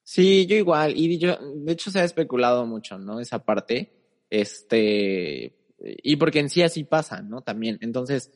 [0.03, 0.94] Sí, yo igual.
[0.96, 3.20] Y yo, de hecho, se ha especulado mucho, ¿no?
[3.20, 3.92] Esa parte.
[4.31, 5.55] Este.
[5.79, 7.42] Y porque en sí así pasa, ¿no?
[7.42, 7.77] También.
[7.83, 8.31] Entonces.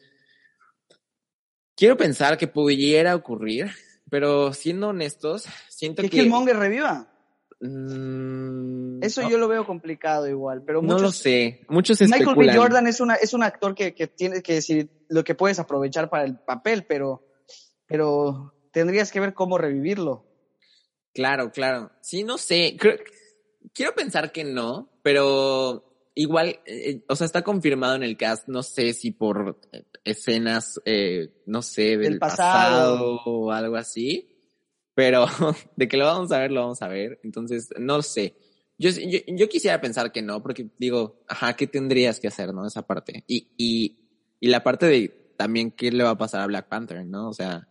[1.74, 3.70] Quiero pensar que pudiera ocurrir,
[4.10, 6.18] pero siendo honestos, siento Que que.
[6.18, 7.12] Killmonger reviva.
[7.60, 11.64] Mm, Eso no, yo lo veo complicado igual, pero no muchos, lo sé.
[11.68, 12.26] Muchos Michael B.
[12.30, 12.56] especulan.
[12.56, 16.08] Jordan es una es un actor que, que tiene que decir lo que puedes aprovechar
[16.08, 17.24] para el papel, pero
[17.86, 20.26] pero tendrías que ver cómo revivirlo.
[21.14, 21.90] Claro, claro.
[22.00, 22.76] Sí, no sé.
[22.78, 22.98] Creo-
[23.72, 25.87] quiero pensar que no, pero
[26.20, 30.80] igual, eh, o sea, está confirmado en el cast, no sé si por eh, escenas,
[30.84, 33.16] eh, no sé, del, Del pasado.
[33.16, 33.20] pasado.
[33.24, 34.28] o algo así,
[34.94, 35.26] pero
[35.76, 37.20] de que lo vamos a ver, lo vamos a ver.
[37.22, 38.34] Entonces, no sé.
[38.78, 42.66] Yo, yo, yo quisiera pensar que no, porque digo, ajá, ¿qué tendrías que hacer, no?
[42.66, 43.24] Esa parte.
[43.26, 47.04] Y, y, y la parte de también qué le va a pasar a Black Panther,
[47.04, 47.28] ¿no?
[47.28, 47.68] O sea,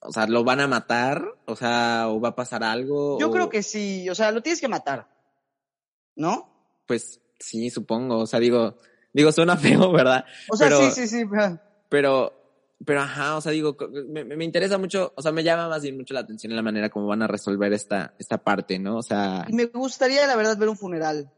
[0.00, 1.24] o sea, ¿lo van a matar?
[1.46, 3.18] O sea, ¿o va a pasar algo?
[3.20, 5.08] Yo o- creo que sí, o sea, lo tienes que matar.
[6.16, 6.51] ¿No?
[6.92, 8.18] Pues sí, supongo.
[8.18, 8.76] O sea, digo,
[9.14, 9.56] digo, suena
[9.88, 10.26] feo, ¿verdad?
[10.50, 11.24] O sea, Pero- sí, sí, sí.
[11.88, 12.34] Pero,
[12.84, 13.76] pero ajá, o sea, digo,
[14.08, 16.62] me, me interesa mucho, o sea, me llama más bien mucho la atención en la
[16.62, 18.96] manera como van a resolver esta, esta parte, ¿no?
[18.98, 21.32] O sea, Y me gustaría, la verdad, ver un funeral.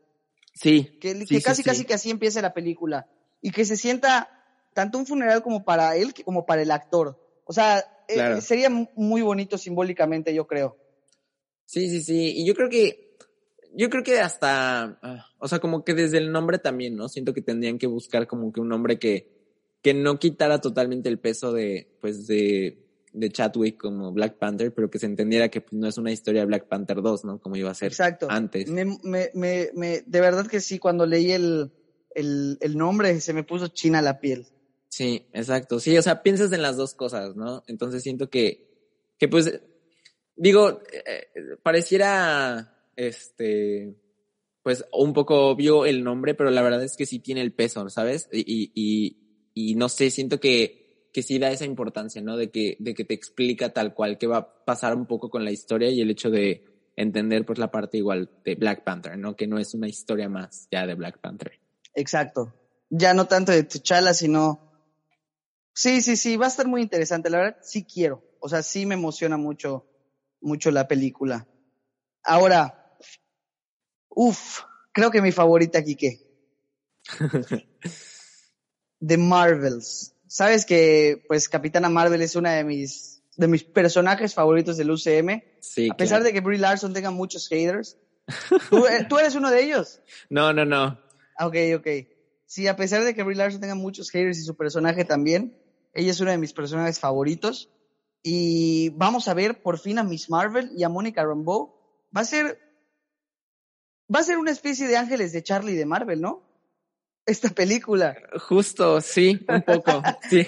[0.54, 0.98] sí.
[1.00, 1.68] Que, sí, que sí, casi, sí.
[1.68, 3.08] casi que así empiece la película.
[3.42, 4.28] Y que se sienta
[4.72, 7.20] tanto un funeral como para él como para el actor.
[7.44, 10.76] O sea, eh, sería mu- muy bonito simbólicamente, yo creo.
[11.66, 12.32] Sí, sí, sí.
[12.36, 13.03] Y yo creo que,
[13.76, 17.08] yo creo que hasta, ah, o sea, como que desde el nombre también, ¿no?
[17.08, 19.30] Siento que tendrían que buscar como que un nombre que,
[19.82, 22.78] que no quitara totalmente el peso de, pues, de,
[23.12, 26.40] de Chadwick como Black Panther, pero que se entendiera que pues, no es una historia
[26.42, 27.38] de Black Panther 2, ¿no?
[27.40, 28.26] Como iba a ser Exacto.
[28.30, 28.68] antes.
[28.70, 31.70] Me, me, me, me- de verdad que sí, cuando leí el,
[32.14, 34.46] el, el nombre se me puso china la piel.
[34.88, 35.80] Sí, exacto.
[35.80, 37.64] Sí, o sea, piensas en las dos cosas, ¿no?
[37.66, 38.68] Entonces siento que,
[39.18, 39.60] que pues,
[40.36, 43.96] digo, eh, eh, pareciera, este,
[44.62, 47.88] pues, un poco obvio el nombre, pero la verdad es que sí tiene el peso,
[47.88, 48.28] ¿sabes?
[48.32, 52.36] Y, y, y, no sé, siento que, que sí da esa importancia, ¿no?
[52.36, 55.44] De que, de que te explica tal cual qué va a pasar un poco con
[55.44, 56.64] la historia y el hecho de
[56.96, 59.36] entender, pues, la parte igual de Black Panther, ¿no?
[59.36, 61.58] Que no es una historia más ya de Black Panther.
[61.94, 62.54] Exacto.
[62.90, 64.72] Ya no tanto de T'Challa, sino...
[65.72, 67.30] Sí, sí, sí, va a estar muy interesante.
[67.30, 68.22] La verdad, sí quiero.
[68.38, 69.88] O sea, sí me emociona mucho
[70.44, 71.48] mucho la película.
[72.22, 72.83] Ahora,
[74.14, 74.60] uff,
[74.92, 76.20] creo que mi favorita, Kike.
[79.06, 80.14] The Marvels.
[80.26, 85.42] Sabes que, pues, Capitana Marvel es una de mis, de mis personajes favoritos del UCM.
[85.60, 86.24] Sí, A pesar claro.
[86.24, 87.96] de que Brie Larson tenga muchos haters.
[88.70, 90.00] ¿Tú, eh, tú eres uno de ellos?
[90.30, 90.98] No, no, no.
[91.38, 91.86] Ah, Ok, ok.
[92.46, 95.58] Sí, a pesar de que Brie Larson tenga muchos haters y su personaje también,
[95.92, 97.70] ella es una de mis personajes favoritos.
[98.22, 101.74] Y vamos a ver por fin a Miss Marvel y a Mónica Rambeau.
[102.16, 102.58] Va a ser,
[104.14, 106.42] va a ser una especie de ángeles de Charlie de Marvel, ¿no?
[107.26, 108.16] Esta película.
[108.38, 110.46] Justo, sí, un poco, sí.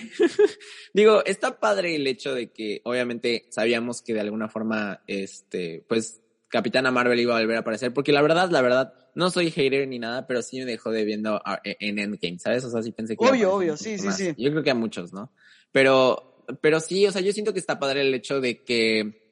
[0.92, 6.20] Digo, está padre el hecho de que obviamente sabíamos que de alguna forma, este, pues,
[6.48, 9.88] Capitana Marvel iba a volver a aparecer, porque la verdad, la verdad, no soy hater
[9.88, 12.62] ni nada, pero sí me dejó de viendo a- en Endgame, ¿sabes?
[12.64, 13.26] O sea, sí pensé que...
[13.26, 14.35] Obvio, obvio, sí, sí, sí.
[14.37, 15.33] Yo creo que a muchos, ¿no?
[15.72, 19.25] Pero, pero sí, o sea, yo siento que está padre el hecho de que,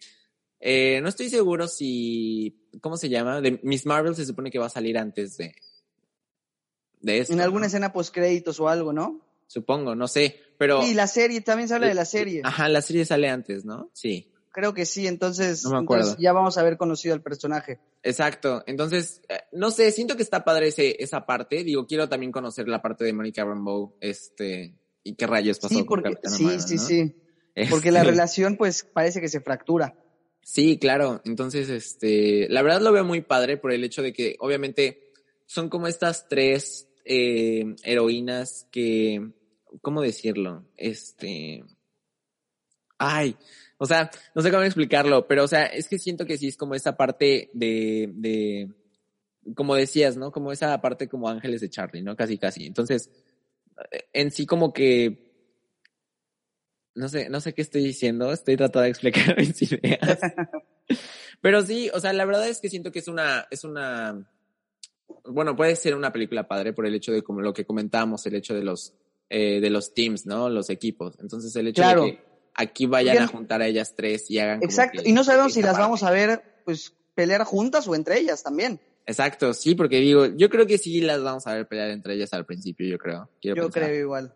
[0.66, 3.42] eh, no estoy seguro si, ¿cómo se llama?
[3.42, 5.55] De Miss Marvel se supone que va a salir antes de,
[7.00, 7.33] de eso.
[7.35, 7.66] En alguna ¿no?
[7.66, 9.20] escena post créditos o algo, ¿no?
[9.46, 10.83] Supongo, no sé, pero...
[10.87, 12.40] Y la serie, también se habla de la serie.
[12.44, 13.90] Ajá, la serie sale antes, ¿no?
[13.92, 16.05] Sí, Creo que sí, entonces, No me acuerdo.
[16.05, 17.81] entonces ya vamos a haber conocido al personaje.
[18.05, 18.62] exacto.
[18.68, 21.64] Entonces, eh, no sé, siento que está padre ese, esa parte.
[21.64, 25.85] Digo, quiero también conocer la parte de Mónica Rambeau, este, y qué rayos pasó Sí,
[25.85, 26.81] con sí, sí, ¿no?
[26.81, 27.16] sí.
[27.68, 29.96] Porque la Este, relación, pues, parece que se fractura.
[30.44, 31.22] Sí, claro.
[31.24, 35.11] Entonces, este, la verdad lo veo muy padre por el hecho de que, obviamente,
[35.46, 39.30] son como estas tres eh, heroínas que,
[39.80, 40.66] ¿cómo decirlo?
[40.76, 41.64] Este,
[42.98, 43.37] ay,
[43.78, 46.57] o sea, no sé cómo explicarlo, pero, o sea, es que siento que sí es
[46.59, 48.70] como esa parte de, de,
[49.54, 50.30] como decías, ¿no?
[50.30, 52.16] Como esa parte como ángeles de Charlie, ¿no?
[52.16, 52.66] Casi, casi.
[52.66, 53.11] Entonces,
[53.90, 55.24] eh, en sí como que,
[56.94, 60.18] no sé, no sé qué estoy diciendo, estoy tratando de explicar mis ideas.
[61.40, 64.26] Pero sí, o sea, la verdad es que siento que es una, es una,
[65.24, 68.35] bueno, puede ser una película padre por el hecho de como lo que comentábamos, el
[68.37, 68.94] hecho de los,
[69.28, 70.48] eh, de los teams, ¿no?
[70.48, 71.16] Los equipos.
[71.20, 72.04] Entonces el hecho Claro.
[72.04, 75.02] de que aquí vayan a juntar a ellas tres y hagan como Exacto.
[75.02, 75.83] que Y no sabemos si las parte.
[75.83, 78.80] vamos a ver, pues, pelear juntas o entre ellas también.
[79.07, 82.33] Exacto, sí, porque digo, yo creo que sí las vamos a ver pelear entre ellas
[82.33, 83.28] al principio, yo creo.
[83.40, 83.90] Quiero Yo pensar.
[83.90, 84.35] creo igual.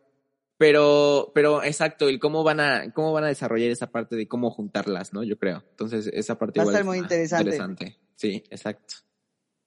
[0.59, 4.51] Pero, pero exacto, el cómo van a, cómo van a desarrollar esa parte de cómo
[4.51, 5.23] juntarlas, ¿no?
[5.23, 5.63] Yo creo.
[5.71, 7.45] Entonces, esa parte Va a estar es muy interesante.
[7.45, 7.99] interesante.
[8.17, 8.97] Sí, exacto.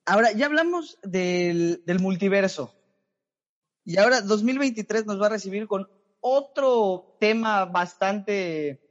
[0.06, 2.75] Ahora, ya hablamos del, del multiverso.
[3.86, 5.88] Y ahora 2023 nos va a recibir con
[6.19, 8.82] otro tema bastante,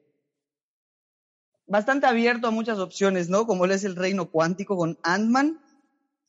[1.67, 3.47] bastante abierto a muchas opciones, ¿no?
[3.47, 5.61] Como lo es el reino cuántico con Ant-Man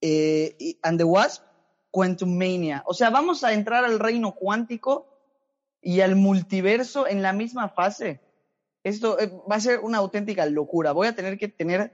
[0.02, 1.44] eh, and the Wasp,
[1.92, 2.84] Quantum Mania.
[2.86, 5.11] O sea, vamos a entrar al reino cuántico
[5.82, 8.22] y al multiverso en la misma fase.
[8.84, 10.92] Esto eh, va a ser una auténtica locura.
[10.92, 11.92] Voy a tener que tener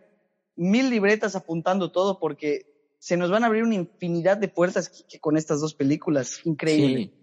[0.56, 5.04] mil libretas apuntando todo porque se nos van a abrir una infinidad de puertas que-
[5.08, 6.40] que con estas dos películas.
[6.46, 6.98] Increíble.
[6.98, 7.14] Sí.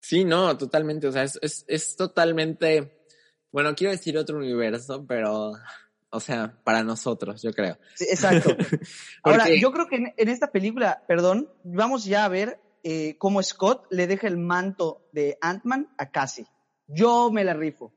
[0.00, 1.06] Sí, no, totalmente.
[1.08, 3.02] O sea, es, es, es totalmente,
[3.52, 5.52] bueno, quiero decir otro universo, pero,
[6.10, 7.78] o sea, para nosotros, yo creo.
[7.94, 8.50] Sí, exacto.
[9.22, 13.42] Ahora, yo creo que en, en esta película, perdón, vamos ya a ver eh, cómo
[13.42, 16.46] Scott le deja el manto de Ant-Man a Cassie.
[16.86, 17.92] Yo me la rifo.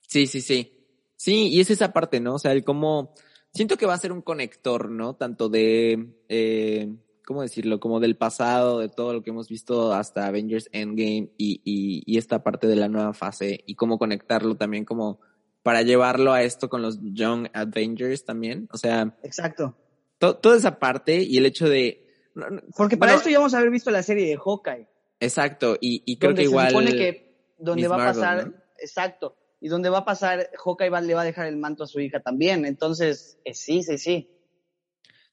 [0.00, 0.76] Sí, sí, sí.
[1.16, 2.34] Sí, y es esa parte, ¿no?
[2.34, 3.14] O sea, el cómo,
[3.52, 5.16] siento que va a ser un conector, ¿no?
[5.16, 7.78] Tanto de, eh, ¿cómo decirlo?
[7.78, 12.18] Como del pasado, de todo lo que hemos visto hasta Avengers Endgame y, y, y
[12.18, 15.20] esta parte de la nueva fase y cómo conectarlo también como
[15.62, 18.66] para llevarlo a esto con los Young Avengers también.
[18.72, 19.76] O sea, Exacto.
[20.18, 22.09] to- toda esa parte y el hecho de...
[22.76, 24.88] Porque para bueno, esto ya vamos a haber visto la serie de Hawkeye.
[25.20, 26.68] Exacto, y, y creo donde que se igual...
[26.70, 28.54] supone que donde Miss va a Marvel, pasar, ¿no?
[28.78, 31.86] exacto, y donde va a pasar, Hawkeye va- le va a dejar el manto a
[31.86, 32.64] su hija también.
[32.64, 34.30] Entonces, eh, sí, sí, sí.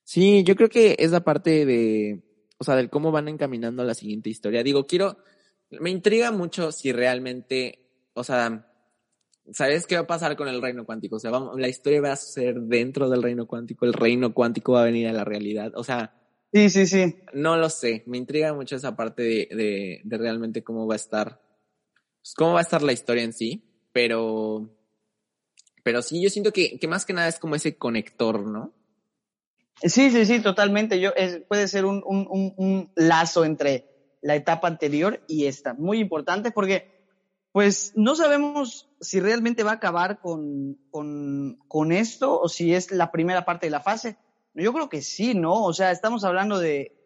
[0.04, 2.24] Sí, yo creo que es la parte de,
[2.58, 4.64] o sea, del cómo van encaminando la siguiente historia.
[4.64, 5.18] Digo, quiero,
[5.70, 8.70] me intriga mucho si realmente, o sea,
[9.52, 11.18] ¿sabes qué va a pasar con el reino cuántico?
[11.18, 14.74] O sea, vamos, la historia va a suceder dentro del reino cuántico, el reino cuántico
[14.74, 15.72] va a venir a la realidad.
[15.76, 16.14] O sea,
[16.54, 17.16] Sí, sí, sí.
[17.34, 20.98] no lo sé, me intriga mucho esa parte de, de, de realmente cómo va a
[20.98, 21.42] estar,
[22.22, 24.70] pues, cómo va a estar la historia en sí, pero,
[25.84, 28.74] pero sí, yo siento que, que más que nada es como ese conector, ¿no?
[29.82, 31.00] Sí, sí, sí, totalmente.
[31.00, 33.86] Yo, es- puede ser un, un, un, un lazo entre
[34.22, 35.74] la etapa anterior y esta.
[35.76, 36.90] Muy importante porque,
[37.52, 42.92] pues, no sabemos si realmente va a acabar con, con, con esto o si es
[42.92, 44.18] la primera parte de la fase.
[44.64, 45.64] Yo creo que sí, ¿no?
[45.64, 46.98] O sea, estamos hablando de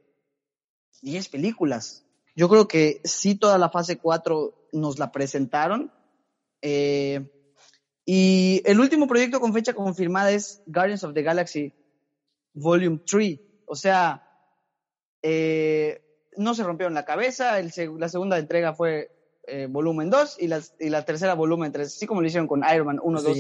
[1.02, 2.06] 10 películas.
[2.36, 5.92] Yo creo que sí toda la fase 4 nos la presentaron.
[6.62, 7.30] Eh,
[8.06, 11.74] Y el último proyecto con fecha confirmada es Guardians of the Galaxy
[12.54, 13.40] Volume 3.
[13.68, 14.28] O sea,
[15.22, 16.02] eh,
[16.38, 17.60] no se rompieron la cabeza.
[17.60, 19.12] El, la segunda entrega fue
[19.48, 20.50] eh, volumen 2 y,
[20.80, 23.38] y la tercera volumen 3, así como lo hicieron con Iron Man 1, 2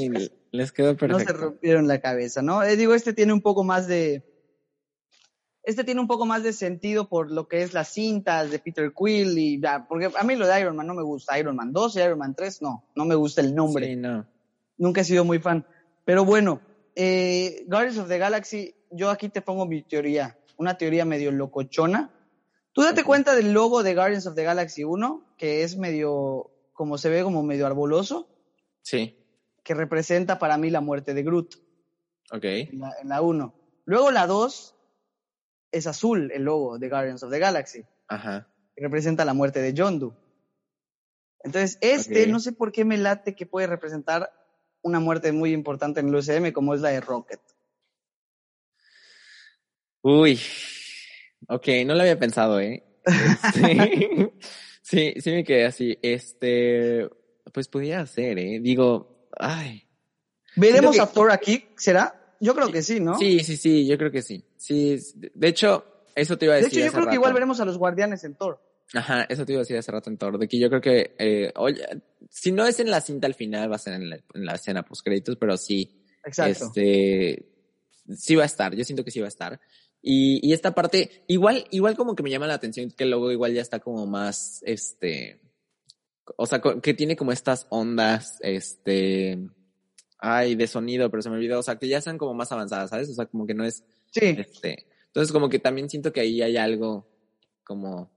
[0.51, 1.17] Les quedó perfecto.
[1.19, 2.63] No se rompieron la cabeza, ¿no?
[2.63, 4.23] Eh, digo, este tiene un poco más de.
[5.63, 8.91] Este tiene un poco más de sentido por lo que es las cintas de Peter
[8.97, 11.37] Quill y porque a mí lo de Iron Man no me gusta.
[11.37, 13.85] Iron Man 2 y Iron Man 3 no, no me gusta el nombre.
[13.85, 14.25] Sí, no.
[14.77, 15.63] Nunca he sido muy fan.
[16.03, 16.61] Pero bueno,
[16.95, 22.09] eh, Guardians of the Galaxy, yo aquí te pongo mi teoría, una teoría medio locochona.
[22.73, 26.97] Tú date cuenta del logo de Guardians of the Galaxy 1, que es medio, como
[26.97, 28.29] se ve, como medio arboloso.
[28.81, 29.17] Sí.
[29.63, 31.55] Que representa para mí la muerte de Groot.
[32.31, 32.45] Ok.
[32.45, 33.53] En la 1.
[33.86, 34.75] Luego la 2
[35.71, 37.86] es azul, el logo de Guardians of the Galaxy.
[38.07, 38.47] Ajá.
[38.75, 40.13] Que representa la muerte de Yondu.
[41.43, 44.31] Entonces, este, no sé por qué me late que puede representar
[44.81, 47.41] una muerte muy importante en el UCM como es la de Rocket.
[50.03, 50.39] Uy,
[51.47, 52.84] ok, no lo había pensado, ¿eh?
[53.06, 54.34] Este,
[54.82, 55.97] sí, sí me quedé así.
[56.01, 57.10] Este,
[57.54, 58.60] pues podría ser, ¿eh?
[58.62, 59.88] Digo, ay.
[60.56, 61.65] ¿Veremos a Thor aquí?
[61.77, 62.36] ¿Será?
[62.39, 63.17] Yo creo que sí, ¿no?
[63.17, 64.43] Sí, sí, sí, yo creo que sí.
[64.58, 64.97] Sí,
[65.34, 66.71] de hecho, eso te iba a decir.
[66.71, 68.60] De hecho, yo creo que igual veremos a los guardianes en Thor.
[68.93, 71.15] Ajá, eso te iba a decir hace rato en Thor, de que yo creo que,
[71.17, 71.86] eh, oye,
[72.30, 75.06] si no es en la cinta al final, va a ser en la, escena post
[75.06, 76.04] créditos, pero sí.
[76.25, 76.65] Exacto.
[76.65, 77.45] Este,
[78.15, 79.60] sí va a estar, yo siento que sí va a estar.
[80.01, 83.31] Y, y esta parte, igual, igual como que me llama la atención que el logo
[83.31, 85.39] igual ya está como más, este,
[86.37, 89.37] o sea, que tiene como estas ondas, este,
[90.17, 92.89] ay, de sonido, pero se me olvidó, o sea, que ya están como más avanzadas,
[92.89, 93.09] ¿sabes?
[93.09, 94.35] O sea, como que no es, sí.
[94.37, 97.07] este, entonces como que también siento que ahí hay algo
[97.63, 98.09] como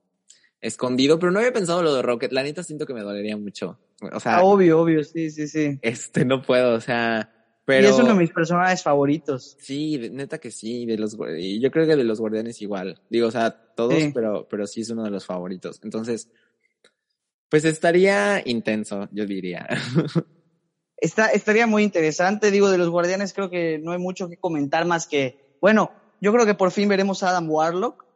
[0.61, 2.33] escondido, pero no había pensado lo de Rocket.
[2.33, 3.79] La neta siento que me dolería mucho.
[4.13, 5.79] O sea, ah, obvio, obvio, sí, sí, sí.
[5.83, 7.34] Este, no puedo, o sea,
[7.65, 7.89] pero...
[7.89, 9.57] Y es uno de mis personajes favoritos.
[9.59, 13.01] Sí, neta que sí, de los, y yo creo que de los guardianes igual.
[13.09, 15.81] Digo, o sea, todos, pero, pero sí es uno de los favoritos.
[15.83, 16.29] Entonces,
[17.49, 19.69] pues estaría intenso, yo diría.
[20.97, 22.51] Está, estaría muy interesante.
[22.51, 26.33] Digo, de los guardianes creo que no hay mucho que comentar más que, bueno, yo
[26.33, 28.07] creo que por fin veremos a Adam Warlock.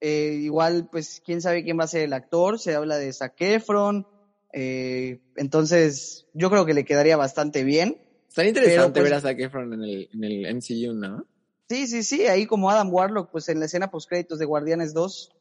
[0.00, 2.58] Eh, igual, pues, quién sabe quién va a ser el actor.
[2.58, 4.08] Se habla de Zac Efron.
[4.52, 7.98] Eh, entonces, yo creo que le quedaría bastante bien.
[8.34, 11.24] Estaría interesante pues ver a Zac Efron en el, en el MCU, ¿no?
[11.68, 12.26] Sí, sí, sí.
[12.26, 15.32] Ahí como Adam Warlock, pues en la escena post-créditos de Guardianes 2,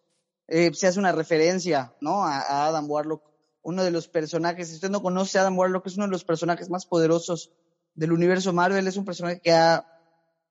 [0.48, 2.24] eh, se hace una referencia, ¿no?
[2.24, 3.24] A, Adam Warlock,
[3.64, 4.70] uno de los personajes.
[4.70, 7.52] Si usted no conoce a Adam Warlock, es uno de los personajes más poderosos
[7.96, 8.88] del universo Marvel.
[8.88, 9.88] Es un personaje que ha,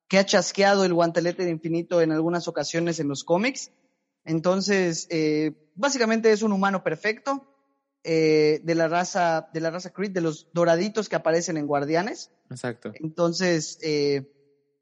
[0.09, 3.71] que ha chasqueado el guantelete de infinito en algunas ocasiones en los cómics
[4.25, 7.52] entonces, eh, básicamente es un humano perfecto
[8.05, 12.31] eh, de la raza de la raza Creed, de los doraditos que aparecen en Guardianes.
[12.51, 12.93] Exacto.
[12.95, 14.33] Entonces, eh,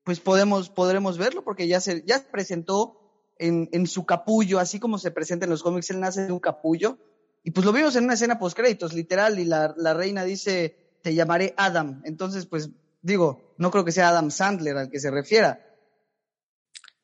[0.04, 2.98] pues podemos podremos verlo porque ya se ya presentó
[3.38, 6.40] en, en su capullo, así como se presenta en los cómics, él nace de un
[6.40, 6.98] capullo
[7.42, 10.76] y pues lo vimos en una escena post créditos, literal, y la, la reina dice
[11.02, 12.02] te llamaré Adam.
[12.04, 15.66] Entonces, pues digo, no creo que sea Adam Sandler al que se refiera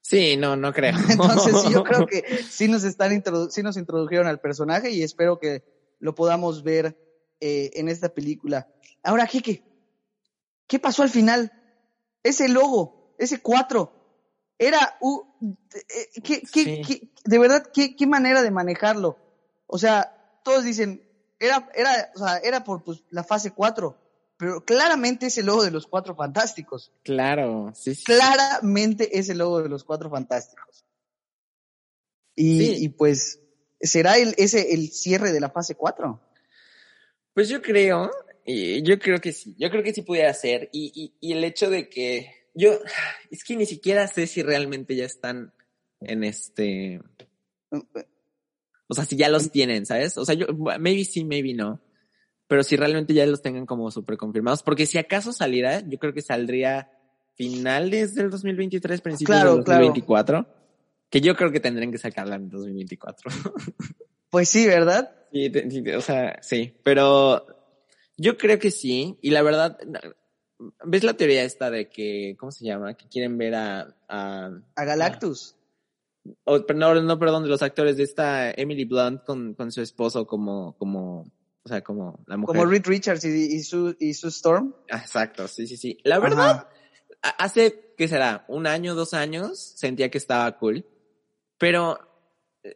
[0.09, 0.95] Sí, no, no creo.
[1.11, 5.65] Entonces yo creo que sí nos están sí nos introdujeron al personaje y espero que
[5.99, 6.97] lo podamos ver
[7.41, 8.69] eh, en esta película.
[9.03, 9.63] Ahora, Kike,
[10.67, 11.53] ¿qué pasó al final?
[12.23, 13.93] Ese logo, ese cuatro,
[14.59, 15.23] era uh,
[16.23, 19.19] ¿qué, qué, de verdad qué, qué manera de manejarlo.
[19.67, 21.03] O sea, todos dicen
[21.39, 24.07] era era o sea, era por pues, la fase 4
[24.37, 26.93] pero claramente es el logo de los Cuatro Fantásticos.
[27.03, 28.05] Claro, sí, sí.
[28.05, 30.85] Claramente es el logo de los Cuatro Fantásticos.
[32.35, 33.41] Y, y pues,
[33.81, 36.21] ¿será el, ese el cierre de la fase 4?
[37.35, 38.11] Pues yo creo,
[38.47, 40.69] yo creo que sí, yo creo que sí pudiera ser.
[40.73, 42.73] Y, y, y el hecho de que yo,
[43.31, 45.53] es que ni siquiera sé si realmente ya están
[46.01, 47.01] en este...
[48.89, 50.17] O sea, si ya los tienen, ¿sabes?
[50.17, 50.47] O sea, yo,
[50.79, 51.81] maybe sí, maybe no
[52.49, 56.13] pero si realmente ya los tengan como súper confirmados, porque si acaso saliera, yo creo
[56.13, 56.91] que saldría
[57.35, 60.47] finales del 2023, principios del 2024,
[61.11, 63.31] que yo creo que tendrían que sacarla en 2024.
[64.29, 65.15] Pues sí, ¿verdad?
[65.33, 65.51] Sí,
[65.97, 67.47] o sea, sí, pero
[68.19, 69.79] yo creo que sí, y la verdad,
[70.85, 72.95] ¿ves la teoría esta de que, ¿cómo se llama?
[72.95, 73.95] Que quieren ver a...
[74.09, 75.57] A, a Galactus.
[76.75, 80.77] no, no, perdón, de los actores de esta Emily Blunt con, con su esposo como,
[80.77, 81.25] como
[81.67, 82.57] o sea, como la mujer.
[82.57, 84.75] Como Reed Richards y, su, y su Storm.
[84.87, 85.99] Exacto, sí, sí, sí.
[86.05, 86.69] La verdad,
[87.23, 88.45] hace, ¿qué será?
[88.49, 90.87] Un año, dos años, sentía que estaba cool.
[91.59, 91.99] Pero,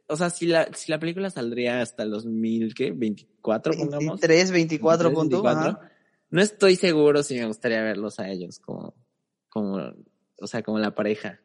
[0.08, 2.92] o sea, si la, si la película saldría hasta el 2000, ¿qué?
[2.92, 4.20] 24, pongamos.
[4.20, 5.78] 23, 24, 24
[6.30, 8.94] no estoy seguro si me gustaría verlos a ellos como,
[9.48, 9.78] como,
[10.40, 11.40] o sea, como la pareja.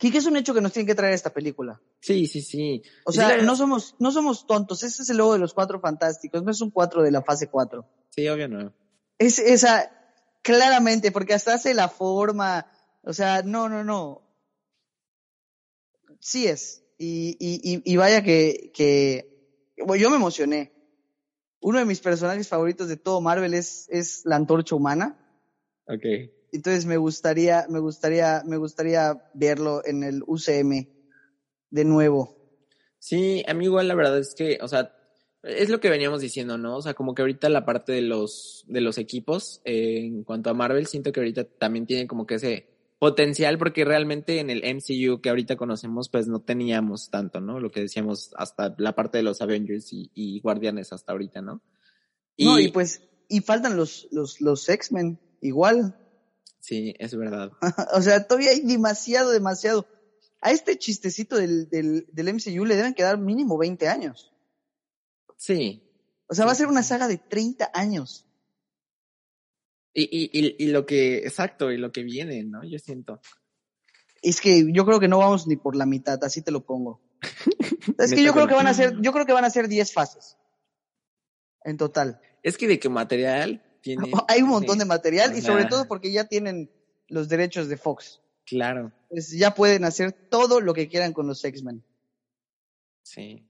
[0.00, 1.80] que es un hecho que nos tienen que traer esta película.
[2.00, 2.82] Sí, sí, sí.
[3.04, 4.84] O sea, no somos, no somos tontos.
[4.84, 6.44] Ese es el logo de los cuatro fantásticos.
[6.44, 7.88] No es un cuatro de la fase cuatro.
[8.10, 8.72] Sí, obvio no.
[9.18, 9.90] Es esa,
[10.42, 12.70] claramente, porque hasta hace la forma.
[13.02, 14.22] O sea, no, no, no.
[16.26, 16.82] Sí es.
[16.98, 20.72] Y, y, y vaya que, que bueno, yo me emocioné.
[21.60, 25.16] Uno de mis personajes favoritos de todo Marvel es, es la antorcha humana.
[25.86, 26.04] Ok.
[26.50, 30.88] Entonces me gustaría, me gustaría, me gustaría verlo en el UCM
[31.70, 32.36] de nuevo.
[32.98, 34.92] Sí, a mí igual la verdad es que, o sea,
[35.44, 36.76] es lo que veníamos diciendo, ¿no?
[36.78, 40.50] O sea, como que ahorita la parte de los, de los equipos, eh, en cuanto
[40.50, 44.62] a Marvel, siento que ahorita también tiene como que ese potencial, porque realmente en el
[44.62, 47.60] MCU que ahorita conocemos, pues no teníamos tanto, ¿no?
[47.60, 51.62] Lo que decíamos hasta la parte de los Avengers y, y Guardianes hasta ahorita, ¿no?
[52.36, 55.96] Y, no, y pues, y faltan los, los, los X-Men, igual.
[56.60, 57.52] Sí, es verdad.
[57.94, 59.86] o sea, todavía hay demasiado, demasiado.
[60.40, 64.32] A este chistecito del, del, del MCU le deben quedar mínimo 20 años.
[65.36, 65.82] Sí.
[66.28, 68.25] O sea, va a ser una saga de 30 años.
[69.98, 72.62] Y, y, y, lo que, exacto, y lo que viene, ¿no?
[72.64, 73.18] Yo siento.
[74.20, 77.00] Es que yo creo que no vamos ni por la mitad, así te lo pongo.
[77.98, 79.90] es que yo creo que van a ser, yo creo que van a ser 10
[79.94, 80.36] fases.
[81.64, 82.20] En total.
[82.42, 84.10] Es que de qué material tiene.
[84.28, 86.70] Hay un montón de material y sobre todo porque ya tienen
[87.08, 88.20] los derechos de Fox.
[88.44, 88.92] Claro.
[89.08, 91.82] Pues ya pueden hacer todo lo que quieran con los X-Men.
[93.02, 93.48] Sí.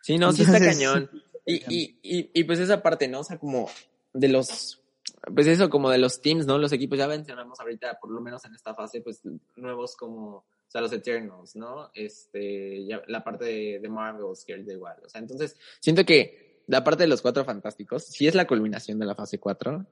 [0.00, 1.10] Sí, no, sí está cañón.
[1.44, 3.20] Y, y, y, y, pues esa parte, ¿no?
[3.20, 3.68] O sea, como
[4.12, 4.85] de los,
[5.34, 6.58] pues eso, como de los teams, ¿no?
[6.58, 9.20] Los equipos, ya mencionamos ahorita, por lo menos en esta fase, pues
[9.56, 11.90] nuevos como, o sea, los Eternals, ¿no?
[11.94, 14.96] Este, ya, la parte de, de Marvel, que es igual.
[15.04, 18.98] O sea, entonces, siento que la parte de los cuatro fantásticos, si es la culminación
[18.98, 19.86] de la fase cuatro,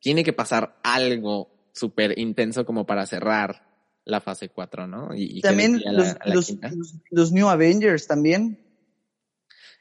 [0.00, 3.68] tiene que pasar algo súper intenso como para cerrar
[4.04, 5.14] la fase 4, ¿no?
[5.14, 8.58] Y, y también los, la, la los, los, los, New Avengers también.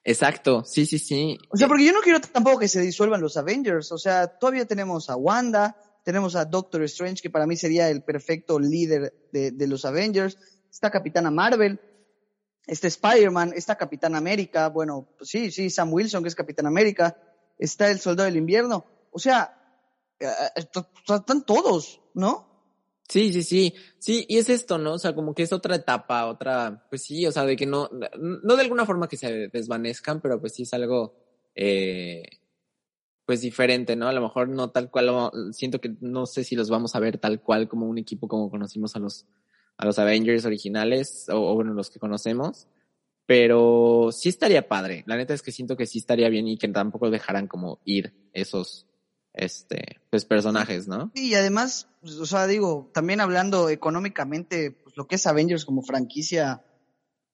[0.08, 1.38] Exacto, sí, sí, sí.
[1.50, 4.66] O sea, porque yo no quiero tampoco que se disuelvan los Avengers, o sea, todavía
[4.66, 9.68] tenemos a Wanda, tenemos a Doctor Strange, que para mí sería el perfecto líder de,
[9.68, 10.38] los Avengers,
[10.72, 11.82] está Capitana Marvel,
[12.66, 17.18] está Spider-Man, está Capitán América, bueno, pues sí, sí, Sam Wilson, que es Capitán América,
[17.60, 19.60] está el Soldado del Invierno, o sea,
[20.18, 22.57] están todos, ¿no?
[23.10, 24.94] Sí, sí, sí, sí, y es esto, ¿no?
[24.94, 27.90] O sea, como que es otra etapa, otra, pues sí, o sea, de que no,
[28.20, 31.16] no de alguna forma que se desvanezcan, pero pues sí es algo,
[31.56, 32.24] eh,
[33.26, 34.08] pues diferente, ¿no?
[34.10, 37.18] A lo mejor no tal cual, siento que no sé si los vamos a ver
[37.18, 39.26] tal cual como un equipo como conocimos a los,
[39.78, 42.68] a los Avengers originales, o, bueno, los que conocemos,
[43.26, 45.04] pero sí estaría padre.
[45.08, 48.14] La neta es que siento que sí estaría bien y que tampoco dejaran como ir
[48.34, 48.86] esos,
[49.38, 51.12] este, pues personajes, ¿no?
[51.16, 55.66] Sí, y además, pues, o sea, digo, también hablando económicamente, pues lo que es Avengers
[55.66, 56.64] como franquicia,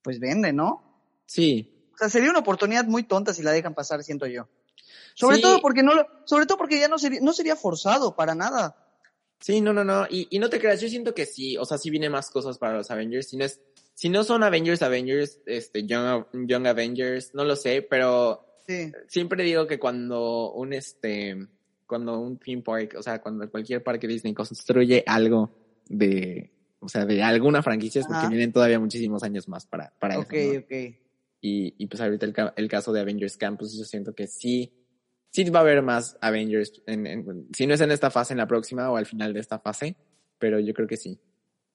[0.01, 1.01] pues vende, ¿no?
[1.25, 1.89] Sí.
[1.93, 4.47] O sea, sería una oportunidad muy tonta si la dejan pasar, siento yo.
[5.15, 5.41] Sobre sí.
[5.41, 5.93] todo porque no,
[6.25, 8.75] sobre todo porque ya no sería, no sería forzado para nada.
[9.39, 10.07] Sí, no, no, no.
[10.09, 12.57] Y, y no te creas, yo siento que sí, o sea, sí viene más cosas
[12.57, 13.27] para los Avengers.
[13.27, 13.59] Si no es,
[13.93, 18.91] si no son Avengers, Avengers, este, Young, Young Avengers, no lo sé, pero sí.
[19.07, 21.47] siempre digo que cuando un este
[21.87, 25.51] cuando un theme park, o sea, cuando cualquier parque Disney construye algo
[25.89, 30.15] de, o sea, de alguna franquicia es porque vienen todavía muchísimos años más para, para
[30.15, 30.27] eso.
[31.41, 34.71] Y, y pues ahorita el, ca- el caso de Avengers Campus, yo siento que sí,
[35.31, 38.37] sí va a haber más Avengers, en, en- si no es en esta fase, en
[38.37, 39.95] la próxima o al final de esta fase,
[40.39, 41.19] pero yo creo que sí.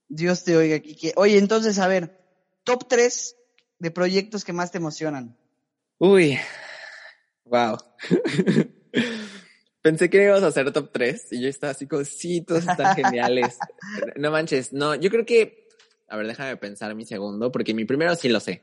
[0.09, 1.13] Dios te oiga, Kike.
[1.17, 2.19] Oye, entonces, a ver,
[2.65, 3.37] top 3
[3.79, 5.37] de proyectos que más te emocionan.
[5.99, 6.39] Uy,
[7.45, 7.77] wow.
[9.89, 12.95] Pensé que ibas a hacer top 3 y yo estaba así como, sí, todos están
[12.95, 13.57] geniales.
[14.17, 15.67] no manches, no, yo creo que,
[16.09, 18.61] a ver, déjame pensar mi segundo, porque mi primero sí lo sé.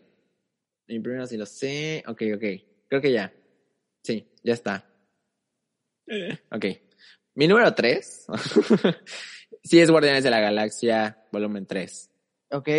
[0.87, 2.43] Mi primero sí lo sé, ok, ok,
[2.87, 3.33] creo que ya.
[4.03, 4.87] Sí, ya está.
[6.51, 6.65] Ok.
[7.33, 8.27] Mi número 3,
[9.63, 12.11] sí es Guardianes de la Galaxia, volumen 3.
[12.51, 12.69] Ok.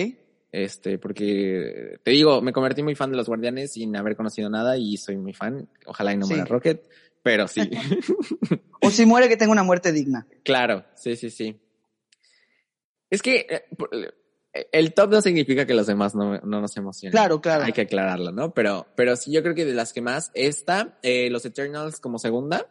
[0.52, 4.78] Este, porque te digo, me convertí muy fan de los Guardianes sin haber conocido nada
[4.78, 5.68] y soy muy fan.
[5.84, 6.34] Ojalá y no Sí.
[6.34, 6.88] muera Rocket,
[7.26, 7.68] pero sí.
[8.80, 10.28] O si muere, que tenga una muerte digna.
[10.44, 11.60] claro, sí, sí, sí.
[13.10, 13.64] Es que eh,
[14.52, 17.10] eh, el top no significa que los demás no, no nos emocionen.
[17.10, 17.64] Claro, claro.
[17.64, 18.54] Hay que aclararlo, ¿no?
[18.54, 22.20] Pero, pero sí, yo creo que de las que más, esta, eh, los Eternals como
[22.20, 22.68] segunda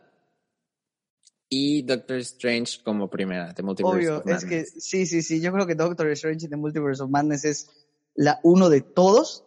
[1.49, 4.73] y Doctor Strange como primera, The Multiverse Obvio, of es que Madness.
[4.85, 5.41] sí, sí, sí.
[5.41, 7.69] Yo creo que Doctor Strange y The Multiverse of Madness es
[8.13, 9.43] la uno de todos.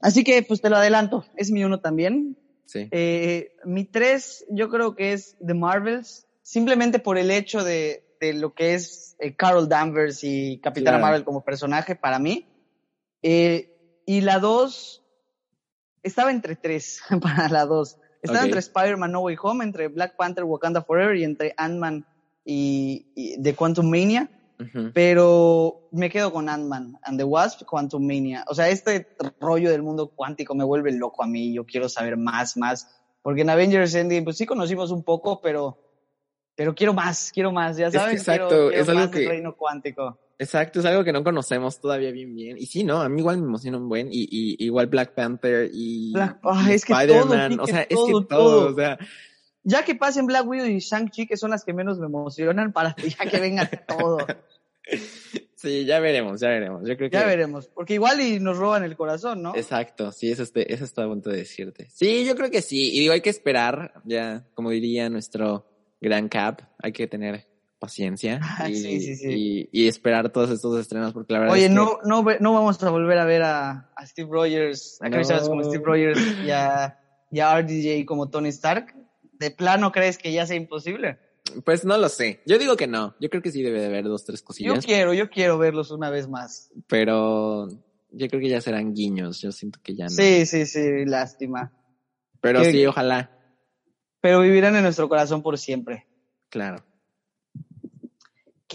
[0.00, 1.24] Así que, pues te lo adelanto.
[1.36, 2.38] Es mi uno también.
[2.66, 2.88] Sí.
[2.90, 8.32] Eh, mi tres, yo creo que es The Marvels, simplemente por el hecho de, de
[8.34, 11.02] lo que es eh, Carol Danvers y Capitana Claro.
[11.06, 12.48] Marvel como personaje para mí.
[13.22, 15.02] Eh, y la dos,
[16.02, 17.98] estaba entre tres para la dos.
[18.22, 18.44] Estaba Ok.
[18.46, 22.06] entre Spider-Man No Way Home, entre Black Panther Wakanda Forever y entre Ant-Man
[22.44, 24.28] y, y The Quantum Mania.
[24.60, 24.90] Ujú.
[24.94, 28.44] Pero me quedo con Ant-Man and the Wasp, Quantum Mania.
[28.48, 29.08] O sea, este
[29.40, 31.52] rollo del mundo cuántico me vuelve loco a mí.
[31.54, 32.88] Yo quiero saber más, más.
[33.22, 35.78] Porque en Avengers Endgame, pues sí conocimos un poco, pero,
[36.54, 38.16] pero quiero más, quiero más, ya que saben.
[38.16, 40.18] exacto, quiero, quiero es algo que- reino cuántico.
[40.36, 42.58] Exacto, es algo que no conocemos todavía bien bien.
[42.58, 44.08] Y sí, no, a mí igual me emociona un buen.
[44.10, 47.60] Y, y igual Black Panther y, Black- ay, y es que Spider-Man.
[47.60, 48.72] o sea, es todo, que todo, todo.
[48.72, 48.98] o sea,
[49.64, 52.94] Ya que pasen Black Widow y Shang-Chi, que son las que menos me emocionan, para
[52.96, 54.18] ya que venga todo.
[55.56, 56.86] sí, ya veremos, ya veremos.
[56.86, 57.16] Yo creo que.
[57.16, 57.68] Ya veremos.
[57.68, 59.56] Porque igual y nos roban el corazón, ¿no?
[59.56, 61.88] Exacto, sí, eso, eso estaba a punto de decirte.
[61.90, 62.92] Sí, yo creo que sí.
[62.94, 65.66] Y digo, hay que esperar, ya, como diría nuestro
[66.00, 67.46] gran Cap, hay que tener
[67.78, 69.68] paciencia y, Sí, sí, sí.
[69.72, 72.52] y, y esperar todos estos estrenos, porque la verdad Oye, es que- no, no, no
[72.54, 75.40] vamos a volver a ver a, a Steve Rogers, a Chris No.
[75.48, 76.98] Como Steve Rogers y a,
[77.30, 78.94] y a RDJ como Tony Stark.
[79.38, 81.18] ¿De plano crees que ya sea imposible?
[81.64, 82.40] Pues no lo sé.
[82.46, 83.14] Yo digo que no.
[83.20, 85.90] Yo creo que sí debe de haber dos, tres Yo cosillas, quiero, yo quiero verlos
[85.90, 86.70] una vez más.
[86.86, 87.68] pero
[88.10, 89.40] yo creo que ya serán guiños.
[89.40, 90.10] Yo siento que ya no.
[90.10, 91.72] Sí, sí, sí, lástima.
[92.40, 93.30] Pero que- sí, ojalá.
[94.20, 96.06] Pero vivirán en nuestro corazón por siempre.
[96.48, 96.84] Claro.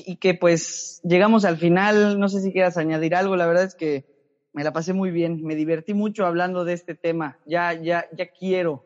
[0.05, 3.75] Y que pues llegamos al final, no sé si quieras añadir algo, la verdad es
[3.75, 4.05] que
[4.53, 8.27] me la pasé muy bien, me divertí mucho hablando de este tema, ya, ya, ya
[8.31, 8.85] quiero.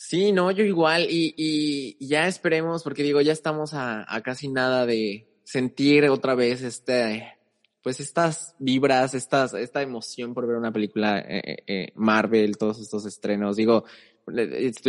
[0.00, 1.08] Sí, no, yo igual.
[1.10, 6.36] Y, y ya esperemos, porque digo, ya estamos a, a casi nada de sentir otra
[6.36, 7.34] vez este,
[7.82, 12.78] pues estas vibras, estas, esta emoción por ver una película eh, eh, eh, Marvel, todos
[12.78, 13.56] estos estrenos.
[13.56, 13.84] Digo,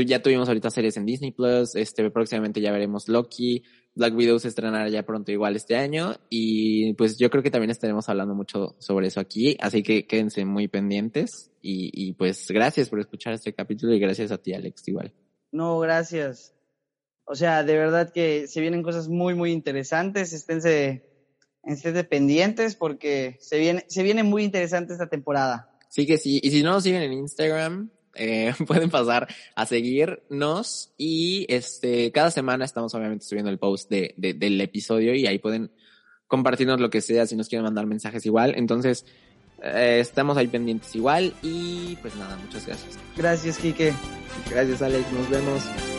[0.05, 3.63] ya tuvimos ahorita series en Disney Plus, este, próximamente ya veremos Loki,
[3.99, 7.69] Black Widow se estrenará ya pronto igual este año y pues yo creo que también
[7.69, 12.89] estaremos hablando mucho sobre eso aquí, así que quédense muy pendientes y, y pues gracias
[12.89, 15.13] por escuchar este capítulo y gracias a ti Alex igual.
[15.51, 16.53] No, gracias.
[17.31, 20.33] O sea, de verdad que se vienen cosas muy, muy interesantes.
[20.33, 21.05] Esténse,
[21.63, 25.77] esténse pendientes porque se viene, se viene muy interesante esta temporada.
[25.89, 30.91] Sí que sí, y si no nos siguen en Instagram, eh, pueden pasar a seguirnos
[30.97, 35.39] y este cada semana estamos obviamente subiendo el post de, de- del episodio y ahí
[35.39, 35.71] pueden
[36.27, 38.53] compartirnos lo que sea si nos quieren mandar mensajes igual.
[38.55, 39.05] Entonces,
[39.63, 42.97] eh, estamos ahí pendientes igual y pues nada, muchas gracias.
[43.17, 43.93] Gracias, Quique.
[44.49, 45.98] Gracias Alex, nos vemos.